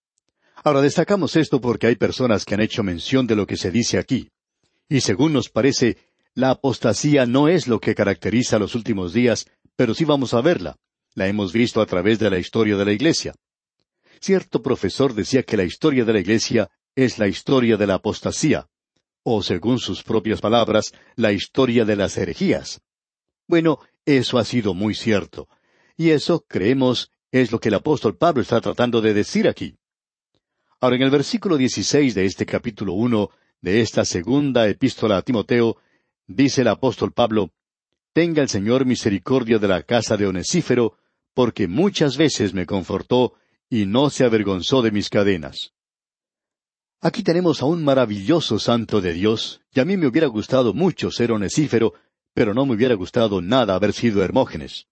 Ahora 0.63 0.81
destacamos 0.81 1.37
esto 1.37 1.61
porque 1.61 1.89
hay 1.89 1.97
personas 1.97 2.45
que 2.45 2.55
han 2.55 2.61
hecho 2.61 2.83
mención 2.83 3.27
de 3.27 3.37
lo 3.37 3.47
que 3.47 3.57
se 3.57 3.71
dice 3.71 3.99
aquí. 3.99 4.31
Y 4.89 5.01
según 5.01 5.33
nos 5.33 5.51
parece, 5.51 5.99
la 6.35 6.51
apostasía 6.51 7.27
no 7.27 7.49
es 7.49 7.69
lo 7.69 7.81
que 7.81 7.95
caracteriza 7.95 8.59
los 8.59 8.75
últimos 8.75 9.13
días, 9.13 9.47
pero 9.77 9.95
sí 9.95 10.05
vamos 10.05 10.33
a 10.33 10.41
verla. 10.41 10.77
La 11.15 11.27
hemos 11.27 11.53
visto 11.53 11.81
a 11.81 11.87
través 11.87 12.19
de 12.19 12.31
la 12.31 12.39
historia 12.39 12.77
de 12.77 12.85
la 12.85 12.93
Iglesia. 12.93 13.35
Cierto 14.21 14.63
profesor 14.63 15.13
decía 15.15 15.43
que 15.43 15.57
la 15.57 15.65
historia 15.65 16.05
de 16.05 16.13
la 16.13 16.21
Iglesia 16.21 16.71
es 16.95 17.19
la 17.19 17.29
historia 17.29 17.77
de 17.77 17.87
la 17.87 17.95
apostasía 17.95 18.69
o 19.25 19.43
según 19.43 19.81
sus 19.81 20.05
propias 20.05 20.41
palabras, 20.41 20.93
la 21.17 21.33
historia 21.33 21.85
de 21.85 21.97
las 21.97 22.17
herejías. 22.17 22.81
Bueno, 23.49 23.81
eso 24.05 24.39
ha 24.39 24.45
sido 24.45 24.75
muy 24.75 24.95
cierto. 24.95 25.49
Y 25.97 26.11
eso, 26.11 26.45
creemos, 26.47 27.11
es 27.33 27.51
lo 27.51 27.59
que 27.59 27.69
el 27.69 27.75
apóstol 27.75 28.17
Pablo 28.17 28.43
está 28.43 28.61
tratando 28.61 29.01
de 29.01 29.15
decir 29.15 29.49
aquí. 29.49 29.77
Ahora, 30.81 30.97
en 30.97 31.03
el 31.03 31.11
versículo 31.11 31.57
16 31.57 32.15
de 32.15 32.27
este 32.27 32.47
capítulo 32.47 32.93
uno 32.93 33.31
de 33.61 33.81
esta 33.81 34.05
segunda 34.05 34.69
epístola 34.69 35.17
a 35.17 35.23
Timoteo, 35.23 35.79
dice 36.27 36.61
el 36.61 36.69
apóstol 36.69 37.13
Pablo, 37.13 37.51
Tenga 38.13 38.43
el 38.43 38.49
Señor 38.49 38.87
misericordia 38.87 39.59
de 39.59 39.67
la 39.67 39.83
casa 39.83 40.17
de 40.17 40.27
Onesífero, 40.27 40.97
porque 41.33 41.67
muchas 41.67 42.17
veces 42.17 42.55
me 42.55 42.65
confortó 42.65 43.35
y 43.69 43.87
no 43.87 44.09
se 44.09 44.25
avergonzó 44.25 44.83
de 44.83 44.93
mis 44.93 45.09
cadenas. 45.09 45.74
Aquí 47.05 47.23
tenemos 47.23 47.61
a 47.61 47.67
un 47.67 47.85
maravilloso 47.85 48.59
santo 48.59 49.03
de 49.03 49.13
Dios, 49.13 49.61
y 49.75 49.81
a 49.81 49.85
mí 49.85 49.99
me 49.99 50.07
hubiera 50.07 50.27
gustado 50.27 50.73
mucho 50.73 51.11
ser 51.11 51.33
onesífero, 51.33 51.93
pero 52.33 52.55
no 52.55 52.65
me 52.65 52.75
hubiera 52.75 52.95
gustado 52.95 53.43
nada 53.43 53.75
haber 53.75 53.93
sido 53.93 54.25
Hermógenes. 54.25 54.87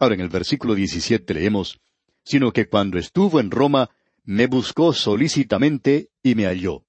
Ahora 0.00 0.16
en 0.16 0.20
el 0.20 0.30
versículo 0.30 0.74
17 0.74 1.32
leemos, 1.34 1.78
sino 2.24 2.52
que 2.52 2.68
cuando 2.68 2.98
estuvo 2.98 3.38
en 3.38 3.52
Roma, 3.52 3.88
me 4.24 4.48
buscó 4.48 4.92
solícitamente 4.92 6.10
y 6.24 6.34
me 6.34 6.46
halló. 6.46 6.84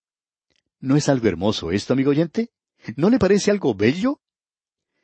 ¿No 0.80 0.96
es 0.96 1.10
algo 1.10 1.28
hermoso 1.28 1.70
esto, 1.70 1.94
amigo 1.94 2.10
oyente? 2.10 2.50
¿No 2.96 3.12
le 3.12 3.20
parece 3.20 3.52
algo 3.52 3.76
bello? 3.76 4.20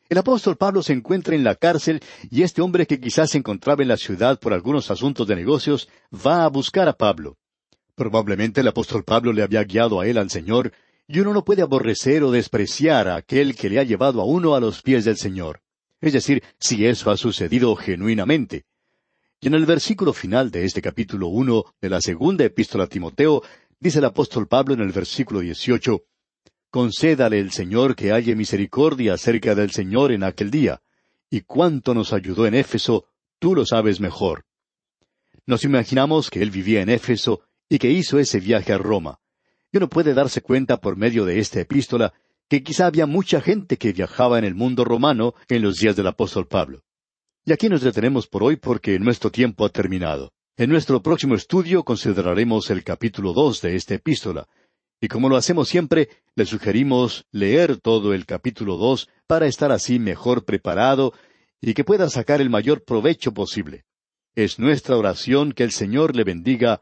El 0.10 0.17
apóstol 0.17 0.58
Pablo 0.58 0.81
se 0.81 0.93
encuentra 0.93 1.36
en 1.36 1.43
la 1.43 1.53
cárcel 1.53 2.01
y 2.31 2.41
este 2.41 2.63
hombre 2.63 2.88
que 2.88 2.99
quizás 2.99 3.29
se 3.29 3.38
encontraba 3.38 3.84
en 3.84 3.89
la 3.89 3.97
ciudad 3.97 4.39
por 4.39 4.53
algunos 4.53 4.89
asuntos 4.89 5.27
de 5.27 5.36
negocios 5.36 5.88
va 6.12 6.45
a 6.45 6.49
buscar 6.49 6.89
a 6.89 6.93
Pablo. 6.97 7.38
Probablemente 7.95 8.60
el 8.60 8.67
apóstol 8.67 9.05
Pablo 9.05 9.31
le 9.31 9.41
había 9.41 9.63
guiado 9.63 10.01
a 10.01 10.08
él 10.08 10.17
al 10.17 10.29
Señor, 10.29 10.73
y 11.08 11.19
uno 11.19 11.34
no 11.34 11.45
puede 11.45 11.62
aborrecer 11.62 12.23
o 12.23 12.31
despreciar 12.31 13.08
a 13.08 13.15
aquel 13.15 13.55
que 13.55 13.69
le 13.69 13.79
ha 13.79 13.84
llevado 13.84 14.21
a 14.21 14.25
uno 14.25 14.53
a 14.53 14.60
los 14.60 14.81
pies 14.81 15.05
del 15.05 15.17
Señor. 15.17 15.62
Es 16.01 16.12
decir, 16.12 16.43
si 16.60 16.86
eso 16.86 17.10
ha 17.10 17.17
sucedido 17.17 17.73
genuinamente. 17.75 18.65
Y 19.39 19.47
en 19.47 19.53
el 19.53 19.65
versículo 19.65 20.12
final 20.12 20.51
de 20.51 20.65
este 20.65 20.81
capítulo 20.81 21.27
uno 21.27 21.65
de 21.79 21.89
la 21.89 22.01
segunda 22.01 22.43
epístola 22.43 22.86
a 22.86 22.88
Timoteo, 22.88 23.43
dice 23.79 23.99
el 23.99 24.05
apóstol 24.05 24.47
Pablo 24.47 24.73
en 24.73 24.81
el 24.81 24.91
versículo 24.91 25.39
dieciocho, 25.39 26.03
Concédale 26.69 27.39
el 27.39 27.51
Señor 27.51 27.95
que 27.95 28.12
haya 28.12 28.36
misericordia 28.36 29.13
acerca 29.13 29.55
del 29.55 29.71
Señor 29.71 30.12
en 30.12 30.23
aquel 30.23 30.51
día, 30.51 30.81
y 31.29 31.41
cuánto 31.41 31.93
nos 31.93 32.12
ayudó 32.12 32.45
en 32.45 32.55
Éfeso, 32.55 33.05
tú 33.39 33.55
lo 33.55 33.65
sabes 33.65 34.01
mejor. 34.01 34.45
Nos 35.45 35.63
imaginamos 35.63 36.29
que 36.29 36.41
él 36.41 36.51
vivía 36.51 36.81
en 36.81 36.89
Éfeso 36.89 37.41
y 37.69 37.80
que 37.80 37.89
hizo 37.89 38.19
ese 38.19 38.39
viaje 38.39 38.73
a 38.73 38.78
Roma. 38.78 39.19
Y 39.71 39.78
uno 39.78 39.89
puede 39.89 40.13
darse 40.13 40.41
cuenta 40.41 40.78
por 40.78 40.95
medio 40.97 41.25
de 41.25 41.39
esta 41.39 41.60
epístola 41.60 42.13
que 42.47 42.63
quizá 42.63 42.86
había 42.86 43.06
mucha 43.06 43.41
gente 43.41 43.78
que 43.78 43.93
viajaba 43.93 44.38
en 44.38 44.45
el 44.45 44.56
mundo 44.56 44.86
romano 44.86 45.34
en 45.47 45.62
los 45.62 45.78
días 45.78 45.95
del 45.95 46.08
apóstol 46.08 46.47
Pablo. 46.47 46.84
Y 47.43 47.54
aquí 47.54 47.69
nos 47.69 47.82
detenemos 47.82 48.28
por 48.28 48.43
hoy 48.43 48.56
porque 48.56 48.97
nuestro 48.99 49.32
tiempo 49.32 49.65
ha 49.65 49.69
terminado. 49.69 50.32
En 50.58 50.69
nuestro 50.69 51.01
próximo 51.01 51.36
estudio 51.36 51.84
consideraremos 51.84 52.69
el 52.69 52.84
capítulo 52.84 53.34
dos 53.34 53.62
de 53.62 53.75
esta 53.75 53.95
epístola, 53.95 54.47
y 55.01 55.08
como 55.08 55.30
lo 55.30 55.36
hacemos 55.36 55.67
siempre, 55.67 56.10
le 56.36 56.45
sugerimos 56.45 57.25
leer 57.32 57.78
todo 57.78 58.13
el 58.13 58.25
capítulo 58.25 58.78
dos 58.78 59.10
para 59.28 59.47
estar 59.47 59.71
así 59.71 59.99
mejor 59.99 60.45
preparado 60.45 61.13
y 61.62 61.73
que 61.73 61.84
pueda 61.84 62.10
sacar 62.10 62.41
el 62.41 62.49
mayor 62.49 62.84
provecho 62.84 63.34
posible. 63.34 63.86
Es 64.36 64.58
nuestra 64.60 64.97
oración 64.97 65.51
que 65.51 65.63
el 65.63 65.71
Señor 65.71 66.15
le 66.15 66.23
bendiga 66.23 66.82